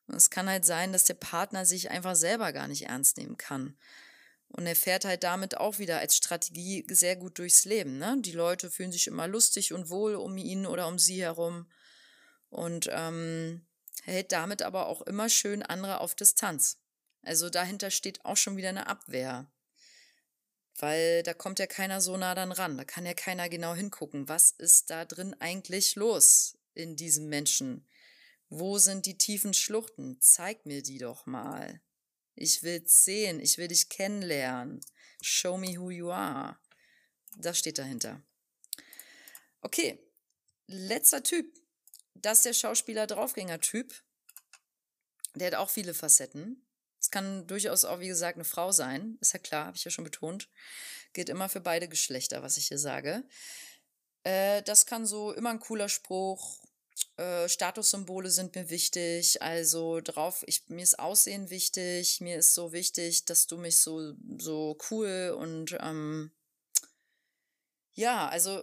Und 0.06 0.16
es 0.16 0.30
kann 0.30 0.48
halt 0.48 0.64
sein, 0.64 0.92
dass 0.92 1.04
der 1.04 1.14
Partner 1.14 1.64
sich 1.64 1.90
einfach 1.90 2.16
selber 2.16 2.52
gar 2.52 2.68
nicht 2.68 2.86
ernst 2.86 3.16
nehmen 3.16 3.36
kann. 3.36 3.78
Und 4.52 4.66
er 4.66 4.76
fährt 4.76 5.06
halt 5.06 5.24
damit 5.24 5.56
auch 5.56 5.78
wieder 5.78 5.98
als 5.98 6.16
Strategie 6.16 6.84
sehr 6.90 7.16
gut 7.16 7.38
durchs 7.38 7.64
Leben. 7.64 7.96
Ne? 7.96 8.18
Die 8.20 8.32
Leute 8.32 8.70
fühlen 8.70 8.92
sich 8.92 9.06
immer 9.06 9.26
lustig 9.26 9.72
und 9.72 9.88
wohl 9.88 10.14
um 10.14 10.36
ihn 10.36 10.66
oder 10.66 10.88
um 10.88 10.98
sie 10.98 11.22
herum. 11.22 11.70
Und 12.50 12.88
ähm, 12.92 13.66
hält 14.02 14.30
damit 14.32 14.60
aber 14.60 14.86
auch 14.86 15.00
immer 15.02 15.30
schön 15.30 15.62
andere 15.62 16.00
auf 16.00 16.14
Distanz. 16.14 16.78
Also 17.22 17.48
dahinter 17.48 17.90
steht 17.90 18.24
auch 18.26 18.36
schon 18.36 18.58
wieder 18.58 18.68
eine 18.68 18.88
Abwehr. 18.88 19.50
Weil 20.78 21.22
da 21.22 21.32
kommt 21.32 21.58
ja 21.58 21.66
keiner 21.66 22.02
so 22.02 22.16
nah 22.18 22.34
dann 22.34 22.52
ran. 22.52 22.76
Da 22.76 22.84
kann 22.84 23.06
ja 23.06 23.14
keiner 23.14 23.48
genau 23.48 23.74
hingucken. 23.74 24.28
Was 24.28 24.50
ist 24.50 24.90
da 24.90 25.06
drin 25.06 25.34
eigentlich 25.40 25.94
los 25.94 26.58
in 26.74 26.96
diesem 26.96 27.28
Menschen? 27.28 27.86
Wo 28.50 28.76
sind 28.76 29.06
die 29.06 29.16
tiefen 29.16 29.54
Schluchten? 29.54 30.20
Zeig 30.20 30.66
mir 30.66 30.82
die 30.82 30.98
doch 30.98 31.24
mal. 31.24 31.80
Ich 32.34 32.62
will's 32.62 33.04
sehen, 33.04 33.40
ich 33.40 33.58
will 33.58 33.68
dich 33.68 33.88
kennenlernen. 33.88 34.80
Show 35.20 35.56
me 35.56 35.78
who 35.78 35.90
you 35.90 36.10
are. 36.10 36.58
Das 37.36 37.58
steht 37.58 37.78
dahinter. 37.78 38.22
Okay, 39.60 39.98
letzter 40.66 41.22
Typ. 41.22 41.54
Das 42.14 42.38
ist 42.38 42.44
der 42.44 42.52
Schauspieler-Draufgänger-Typ. 42.54 43.94
Der 45.34 45.48
hat 45.48 45.54
auch 45.54 45.70
viele 45.70 45.94
Facetten. 45.94 46.66
Es 47.00 47.10
kann 47.10 47.46
durchaus 47.46 47.84
auch, 47.84 48.00
wie 48.00 48.08
gesagt, 48.08 48.36
eine 48.36 48.44
Frau 48.44 48.70
sein. 48.70 49.18
Ist 49.20 49.32
ja 49.32 49.38
klar, 49.38 49.66
habe 49.66 49.76
ich 49.76 49.84
ja 49.84 49.90
schon 49.90 50.04
betont. 50.04 50.48
Geht 51.12 51.28
immer 51.28 51.48
für 51.48 51.60
beide 51.60 51.88
Geschlechter, 51.88 52.42
was 52.42 52.56
ich 52.56 52.68
hier 52.68 52.78
sage. 52.78 53.24
Äh, 54.24 54.62
das 54.62 54.86
kann 54.86 55.06
so 55.06 55.32
immer 55.32 55.50
ein 55.50 55.60
cooler 55.60 55.88
Spruch, 55.88 56.62
äh, 57.16 57.48
Statussymbole 57.48 58.30
sind 58.30 58.54
mir 58.54 58.70
wichtig, 58.70 59.42
also 59.42 60.00
drauf, 60.00 60.44
ich, 60.46 60.68
mir 60.68 60.82
ist 60.82 60.98
Aussehen 60.98 61.50
wichtig, 61.50 62.20
mir 62.20 62.38
ist 62.38 62.54
so 62.54 62.72
wichtig, 62.72 63.24
dass 63.24 63.46
du 63.46 63.58
mich 63.58 63.78
so, 63.78 64.14
so 64.38 64.78
cool 64.90 65.36
und 65.38 65.76
ähm, 65.80 66.32
ja, 67.94 68.28
also 68.28 68.62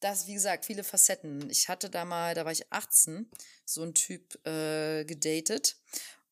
das, 0.00 0.26
wie 0.26 0.34
gesagt, 0.34 0.64
viele 0.64 0.82
Facetten. 0.82 1.48
Ich 1.50 1.68
hatte 1.68 1.90
da 1.90 2.04
mal, 2.04 2.34
da 2.34 2.44
war 2.44 2.52
ich 2.52 2.72
18, 2.72 3.30
so 3.64 3.82
ein 3.82 3.94
Typ 3.94 4.44
äh, 4.46 5.04
gedatet. 5.04 5.76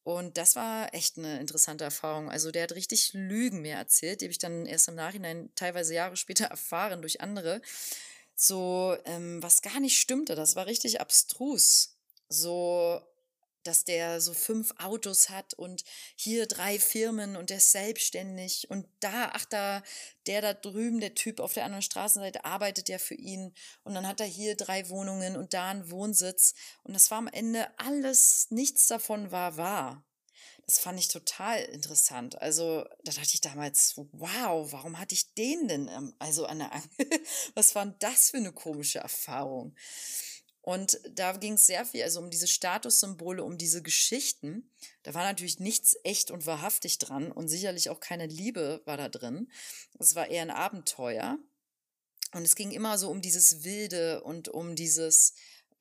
Und 0.02 0.38
das 0.38 0.56
war 0.56 0.94
echt 0.94 1.18
eine 1.18 1.38
interessante 1.38 1.84
Erfahrung. 1.84 2.30
Also 2.30 2.50
der 2.50 2.62
hat 2.62 2.72
richtig 2.72 3.12
Lügen 3.12 3.60
mir 3.60 3.74
erzählt, 3.74 4.20
die 4.20 4.24
habe 4.24 4.32
ich 4.32 4.38
dann 4.38 4.64
erst 4.64 4.88
im 4.88 4.94
Nachhinein 4.94 5.50
teilweise 5.54 5.92
Jahre 5.92 6.16
später 6.16 6.46
erfahren 6.50 7.02
durch 7.02 7.20
andere 7.20 7.60
so, 8.40 8.96
ähm, 9.04 9.42
was 9.42 9.62
gar 9.62 9.80
nicht 9.80 9.98
stimmte. 10.00 10.36
Das 10.36 10.54
war 10.54 10.66
richtig 10.66 11.00
abstrus. 11.00 11.96
So, 12.28 13.00
dass 13.64 13.84
der 13.84 14.20
so 14.20 14.32
fünf 14.32 14.72
Autos 14.78 15.28
hat 15.28 15.54
und 15.54 15.82
hier 16.14 16.46
drei 16.46 16.78
Firmen 16.78 17.36
und 17.36 17.50
der 17.50 17.56
ist 17.56 17.72
selbstständig 17.72 18.70
und 18.70 18.86
da, 19.00 19.30
ach 19.32 19.44
da, 19.46 19.82
der 20.26 20.40
da 20.40 20.54
drüben, 20.54 21.00
der 21.00 21.14
Typ 21.14 21.40
auf 21.40 21.52
der 21.52 21.64
anderen 21.64 21.82
Straßenseite 21.82 22.44
arbeitet 22.44 22.88
ja 22.88 22.98
für 22.98 23.16
ihn 23.16 23.52
und 23.82 23.94
dann 23.94 24.06
hat 24.06 24.20
er 24.20 24.26
hier 24.26 24.56
drei 24.56 24.88
Wohnungen 24.88 25.36
und 25.36 25.52
da 25.52 25.70
einen 25.70 25.90
Wohnsitz 25.90 26.54
und 26.84 26.94
das 26.94 27.10
war 27.10 27.18
am 27.18 27.28
Ende 27.28 27.66
alles, 27.78 28.46
nichts 28.50 28.86
davon 28.86 29.32
war 29.32 29.56
wahr. 29.56 30.07
Das 30.68 30.78
fand 30.78 31.00
ich 31.00 31.08
total 31.08 31.62
interessant. 31.62 32.42
Also, 32.42 32.84
da 33.02 33.12
dachte 33.12 33.30
ich 33.32 33.40
damals, 33.40 33.94
wow, 34.12 34.70
warum 34.70 34.98
hatte 34.98 35.14
ich 35.14 35.32
den 35.32 35.66
denn 35.66 36.14
also 36.18 36.44
an 36.44 36.58
der 36.58 36.74
Angel? 36.74 36.90
Was 37.54 37.74
war 37.74 37.86
denn 37.86 37.94
das 38.00 38.28
für 38.28 38.36
eine 38.36 38.52
komische 38.52 38.98
Erfahrung? 38.98 39.74
Und 40.60 41.00
da 41.08 41.32
ging 41.32 41.54
es 41.54 41.66
sehr 41.66 41.86
viel, 41.86 42.02
also 42.02 42.20
um 42.20 42.28
diese 42.28 42.46
Statussymbole, 42.46 43.42
um 43.42 43.56
diese 43.56 43.82
Geschichten. 43.82 44.70
Da 45.04 45.14
war 45.14 45.24
natürlich 45.24 45.58
nichts 45.58 45.96
echt 46.04 46.30
und 46.30 46.44
wahrhaftig 46.44 46.98
dran 46.98 47.32
und 47.32 47.48
sicherlich 47.48 47.88
auch 47.88 48.00
keine 48.00 48.26
Liebe 48.26 48.82
war 48.84 48.98
da 48.98 49.08
drin. 49.08 49.50
Es 49.98 50.16
war 50.16 50.28
eher 50.28 50.42
ein 50.42 50.50
Abenteuer. 50.50 51.38
Und 52.32 52.42
es 52.42 52.56
ging 52.56 52.72
immer 52.72 52.98
so 52.98 53.08
um 53.08 53.22
dieses 53.22 53.64
Wilde 53.64 54.22
und 54.22 54.50
um 54.50 54.76
dieses, 54.76 55.32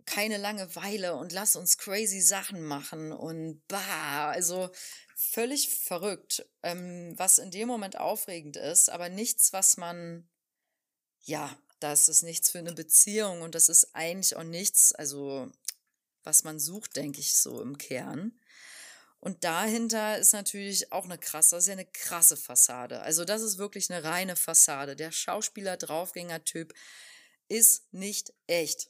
keine 0.08 0.38
Langeweile 0.38 1.16
und 1.16 1.32
lass 1.34 1.56
uns 1.56 1.78
crazy 1.78 2.22
Sachen 2.22 2.64
machen 2.64 3.12
und 3.12 3.62
bah, 3.68 4.32
also 4.32 4.72
völlig 5.16 5.70
verrückt, 5.70 6.48
ähm, 6.64 7.14
was 7.18 7.38
in 7.38 7.52
dem 7.52 7.68
Moment 7.68 8.00
aufregend 8.00 8.56
ist, 8.56 8.90
aber 8.90 9.10
nichts, 9.10 9.54
was 9.54 9.78
man, 9.78 10.28
ja, 11.22 11.56
das 11.80 12.08
ist 12.08 12.24
nichts 12.24 12.50
für 12.50 12.60
eine 12.60 12.74
Beziehung 12.74 13.42
und 13.42 13.54
das 13.54 13.70
ist 13.70 13.94
eigentlich 13.94 14.36
auch 14.36 14.44
nichts, 14.44 14.94
also 14.94 15.52
was 16.24 16.44
man 16.44 16.60
sucht, 16.60 16.96
denke 16.96 17.20
ich 17.20 17.36
so 17.36 17.62
im 17.62 17.78
Kern. 17.78 18.40
Und 19.20 19.44
dahinter 19.44 20.18
ist 20.18 20.34
natürlich 20.34 20.92
auch 20.92 21.06
eine 21.06 21.18
krasse, 21.18 21.56
das 21.56 21.64
ist 21.64 21.68
ja 21.68 21.74
eine 21.74 21.86
krasse 21.86 22.38
Fassade. 22.38 23.02
Also 23.02 23.26
das 23.26 23.42
ist 23.42 23.58
wirklich 23.58 23.90
eine 23.92 24.04
reine 24.04 24.36
Fassade. 24.36 24.96
Der 24.96 25.12
Schauspieler-Draufgänger-Typ 25.12 26.74
ist 27.48 27.92
nicht 27.92 28.34
echt 28.46 28.90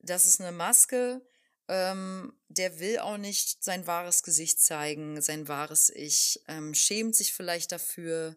das 0.00 0.26
ist 0.26 0.40
eine 0.40 0.52
Maske, 0.52 1.22
ähm, 1.68 2.32
der 2.48 2.78
will 2.80 2.98
auch 2.98 3.18
nicht 3.18 3.62
sein 3.62 3.86
wahres 3.86 4.22
Gesicht 4.22 4.60
zeigen, 4.60 5.20
sein 5.20 5.48
wahres 5.48 5.90
Ich, 5.90 6.42
ähm, 6.48 6.74
schämt 6.74 7.14
sich 7.14 7.34
vielleicht 7.34 7.72
dafür, 7.72 8.36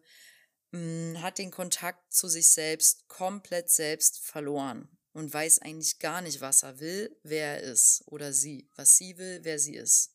mh, 0.72 0.80
mm, 1.18 1.22
hat 1.22 1.38
den 1.38 1.50
Kontakt 1.50 2.12
zu 2.12 2.28
sich 2.28 2.48
selbst 2.48 3.08
komplett 3.08 3.70
selbst 3.70 4.20
verloren 4.20 4.88
und 5.12 5.32
weiß 5.32 5.60
eigentlich 5.60 5.98
gar 5.98 6.20
nicht, 6.20 6.40
was 6.40 6.62
er 6.62 6.78
will, 6.80 7.16
wer 7.22 7.56
er 7.56 7.62
ist 7.62 8.02
oder 8.06 8.32
sie, 8.32 8.68
was 8.76 8.96
sie 8.96 9.16
will, 9.18 9.40
wer 9.42 9.58
sie 9.58 9.76
ist. 9.76 10.12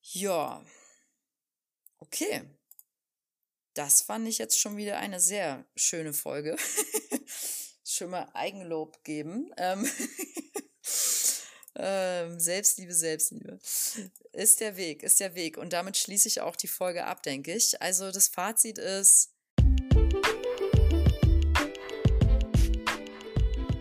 Ja, 0.00 0.64
okay. 1.98 2.42
Das 3.74 4.02
fand 4.02 4.28
ich 4.28 4.38
jetzt 4.38 4.58
schon 4.60 4.76
wieder 4.76 4.98
eine 4.98 5.18
sehr 5.18 5.66
schöne 5.74 6.12
Folge. 6.12 6.56
schon 7.94 8.10
mal 8.10 8.28
Eigenlob 8.34 9.02
geben. 9.04 9.50
Ähm 9.56 9.88
ähm, 11.76 12.38
Selbstliebe, 12.40 12.92
Selbstliebe. 12.92 13.58
Ist 14.32 14.60
der 14.60 14.76
Weg, 14.76 15.02
ist 15.02 15.20
der 15.20 15.34
Weg. 15.34 15.58
Und 15.58 15.72
damit 15.72 15.96
schließe 15.96 16.28
ich 16.28 16.40
auch 16.40 16.56
die 16.56 16.68
Folge 16.68 17.06
ab, 17.06 17.22
denke 17.22 17.54
ich. 17.54 17.80
Also 17.80 18.10
das 18.10 18.28
Fazit 18.28 18.78
ist, 18.78 19.30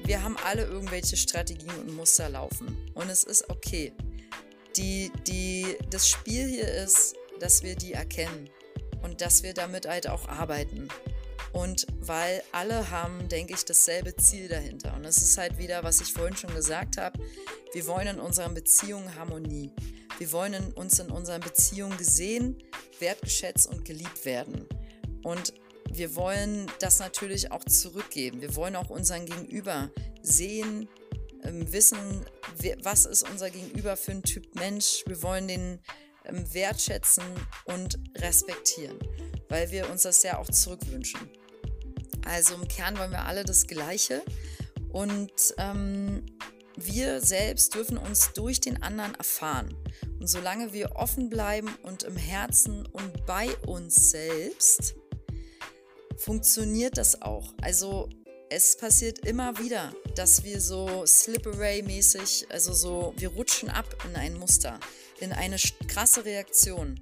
wir 0.05 0.21
haben 0.21 0.37
alle 0.45 0.63
irgendwelche 0.65 1.17
Strategien 1.17 1.73
und 1.79 1.95
Muster 1.95 2.29
laufen. 2.29 2.91
Und 2.93 3.09
es 3.09 3.23
ist 3.23 3.49
okay. 3.49 3.93
Die, 4.77 5.11
die, 5.27 5.77
das 5.89 6.09
Spiel 6.09 6.47
hier 6.47 6.67
ist, 6.67 7.15
dass 7.39 7.63
wir 7.63 7.75
die 7.75 7.93
erkennen 7.93 8.49
und 9.03 9.21
dass 9.21 9.43
wir 9.43 9.53
damit 9.53 9.87
halt 9.87 10.07
auch 10.07 10.27
arbeiten. 10.27 10.87
Und 11.53 11.85
weil 11.99 12.43
alle 12.51 12.89
haben, 12.89 13.29
denke 13.29 13.53
ich, 13.53 13.63
dasselbe 13.63 14.15
Ziel 14.15 14.47
dahinter. 14.47 14.95
Und 14.95 15.05
es 15.05 15.17
ist 15.17 15.37
halt 15.37 15.57
wieder, 15.59 15.83
was 15.83 16.01
ich 16.01 16.11
vorhin 16.11 16.35
schon 16.35 16.53
gesagt 16.53 16.97
habe, 16.97 17.19
wir 17.73 17.87
wollen 17.87 18.07
in 18.07 18.19
unseren 18.19 18.53
Beziehungen 18.55 19.15
Harmonie. 19.15 19.71
Wir 20.17 20.31
wollen 20.31 20.73
uns 20.73 20.99
in 20.99 21.09
unseren 21.09 21.41
Beziehungen 21.41 21.97
gesehen, 21.97 22.57
wertgeschätzt 22.99 23.67
und 23.67 23.85
geliebt 23.85 24.25
werden. 24.25 24.67
Und 25.23 25.53
wir 25.91 26.15
wollen 26.15 26.71
das 26.79 26.99
natürlich 26.99 27.51
auch 27.51 27.63
zurückgeben. 27.63 28.41
Wir 28.41 28.55
wollen 28.55 28.75
auch 28.75 28.89
unseren 28.89 29.25
Gegenüber 29.25 29.91
sehen, 30.23 30.89
ähm, 31.43 31.71
wissen, 31.71 32.25
was 32.81 33.05
ist 33.05 33.29
unser 33.29 33.49
Gegenüber 33.49 33.95
für 33.95 34.11
ein 34.11 34.23
Typ 34.23 34.55
Mensch. 34.55 35.03
Wir 35.05 35.21
wollen 35.21 35.47
den 35.47 35.79
ähm, 36.25 36.51
wertschätzen 36.53 37.25
und 37.65 37.99
respektieren, 38.17 38.97
weil 39.49 39.71
wir 39.71 39.89
uns 39.89 40.03
das 40.03 40.23
ja 40.23 40.39
auch 40.39 40.49
zurückwünschen. 40.49 41.29
Also 42.25 42.55
im 42.55 42.67
Kern 42.67 42.97
wollen 42.97 43.11
wir 43.11 43.25
alle 43.25 43.43
das 43.43 43.67
Gleiche 43.67 44.23
und 44.91 45.31
ähm, 45.57 46.25
wir 46.75 47.21
selbst 47.21 47.75
dürfen 47.75 47.97
uns 47.97 48.33
durch 48.33 48.59
den 48.59 48.81
anderen 48.81 49.15
erfahren. 49.15 49.75
Und 50.19 50.27
solange 50.27 50.73
wir 50.73 50.95
offen 50.95 51.29
bleiben 51.29 51.69
und 51.83 52.03
im 52.03 52.17
Herzen 52.17 52.85
und 52.85 53.25
bei 53.25 53.55
uns 53.67 54.11
selbst, 54.11 54.95
funktioniert 56.17 56.97
das 56.97 57.21
auch. 57.21 57.53
Also 57.61 58.09
es 58.49 58.77
passiert 58.77 59.19
immer 59.19 59.57
wieder, 59.59 59.93
dass 60.15 60.43
wir 60.43 60.61
so 60.61 61.05
Slip-Away-mäßig, 61.05 62.47
also 62.49 62.73
so, 62.73 63.13
wir 63.17 63.29
rutschen 63.29 63.69
ab 63.69 63.85
in 64.07 64.15
ein 64.15 64.37
Muster, 64.37 64.79
in 65.19 65.33
eine 65.33 65.57
krasse 65.87 66.23
Reaktion, 66.25 66.99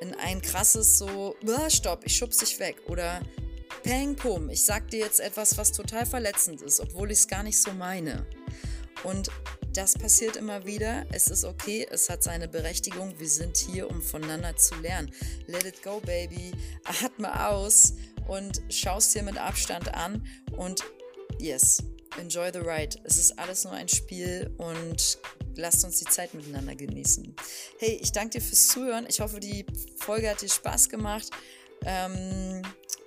in 0.00 0.14
ein 0.14 0.40
krasses 0.40 0.98
so, 0.98 1.34
stopp, 1.68 2.04
ich 2.04 2.16
schub's 2.16 2.38
dich 2.38 2.58
weg 2.58 2.76
oder 2.86 3.20
Peng, 3.86 4.16
pum, 4.16 4.50
ich 4.50 4.64
sag 4.64 4.90
dir 4.90 4.98
jetzt 4.98 5.20
etwas, 5.20 5.56
was 5.58 5.70
total 5.70 6.06
verletzend 6.06 6.60
ist, 6.60 6.80
obwohl 6.80 7.12
ich 7.12 7.18
es 7.18 7.28
gar 7.28 7.44
nicht 7.44 7.62
so 7.62 7.72
meine. 7.72 8.26
Und 9.04 9.30
das 9.74 9.94
passiert 9.94 10.34
immer 10.34 10.66
wieder. 10.66 11.06
Es 11.12 11.28
ist 11.28 11.44
okay, 11.44 11.86
es 11.88 12.10
hat 12.10 12.24
seine 12.24 12.48
Berechtigung. 12.48 13.14
Wir 13.20 13.28
sind 13.28 13.56
hier, 13.56 13.88
um 13.88 14.02
voneinander 14.02 14.56
zu 14.56 14.74
lernen. 14.80 15.12
Let 15.46 15.66
it 15.66 15.84
go, 15.84 16.00
baby. 16.00 16.50
Atme 17.04 17.48
aus 17.48 17.92
und 18.26 18.60
schaust 18.70 19.14
dir 19.14 19.22
mit 19.22 19.38
Abstand 19.38 19.94
an. 19.94 20.26
Und 20.56 20.82
yes, 21.38 21.80
enjoy 22.18 22.50
the 22.52 22.58
ride. 22.58 22.98
Es 23.04 23.18
ist 23.18 23.38
alles 23.38 23.62
nur 23.62 23.74
ein 23.74 23.88
Spiel 23.88 24.52
und 24.58 25.16
lasst 25.54 25.84
uns 25.84 26.00
die 26.00 26.06
Zeit 26.06 26.34
miteinander 26.34 26.74
genießen. 26.74 27.36
Hey, 27.78 28.00
ich 28.02 28.10
danke 28.10 28.40
dir 28.40 28.44
fürs 28.44 28.66
Zuhören. 28.66 29.06
Ich 29.08 29.20
hoffe, 29.20 29.38
die 29.38 29.64
Folge 29.96 30.28
hat 30.28 30.42
dir 30.42 30.48
Spaß 30.48 30.88
gemacht. 30.88 31.30
Ähm, 31.84 32.62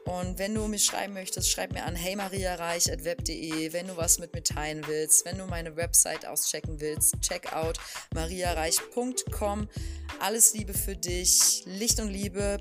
und 0.10 0.40
wenn 0.40 0.56
du 0.56 0.68
mich 0.68 0.86
schreiben 0.86 1.14
möchtest, 1.14 1.52
schreib 1.52 1.72
mir 1.72 1.84
an 1.86 1.96
heymariareich.web.de. 1.96 3.74
Wenn 3.74 3.88
du 3.88 3.96
was 3.96 4.18
mit 4.18 4.34
mir 4.34 4.44
teilen 4.44 4.82
willst, 4.88 5.24
wenn 5.26 5.38
du 5.38 5.46
meine 5.46 5.76
Website 5.76 6.26
auschecken 6.26 6.80
willst, 6.80 7.22
check 7.22 7.54
out 7.54 7.78
mariareich.com. 8.16 9.70
Alles 10.20 10.54
Liebe 10.54 10.74
für 10.74 10.96
dich, 10.96 11.62
Licht 11.66 12.00
und 12.00 12.10
Liebe. 12.10 12.58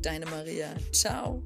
Deine 0.00 0.26
Maria. 0.26 0.74
Ciao. 0.90 1.42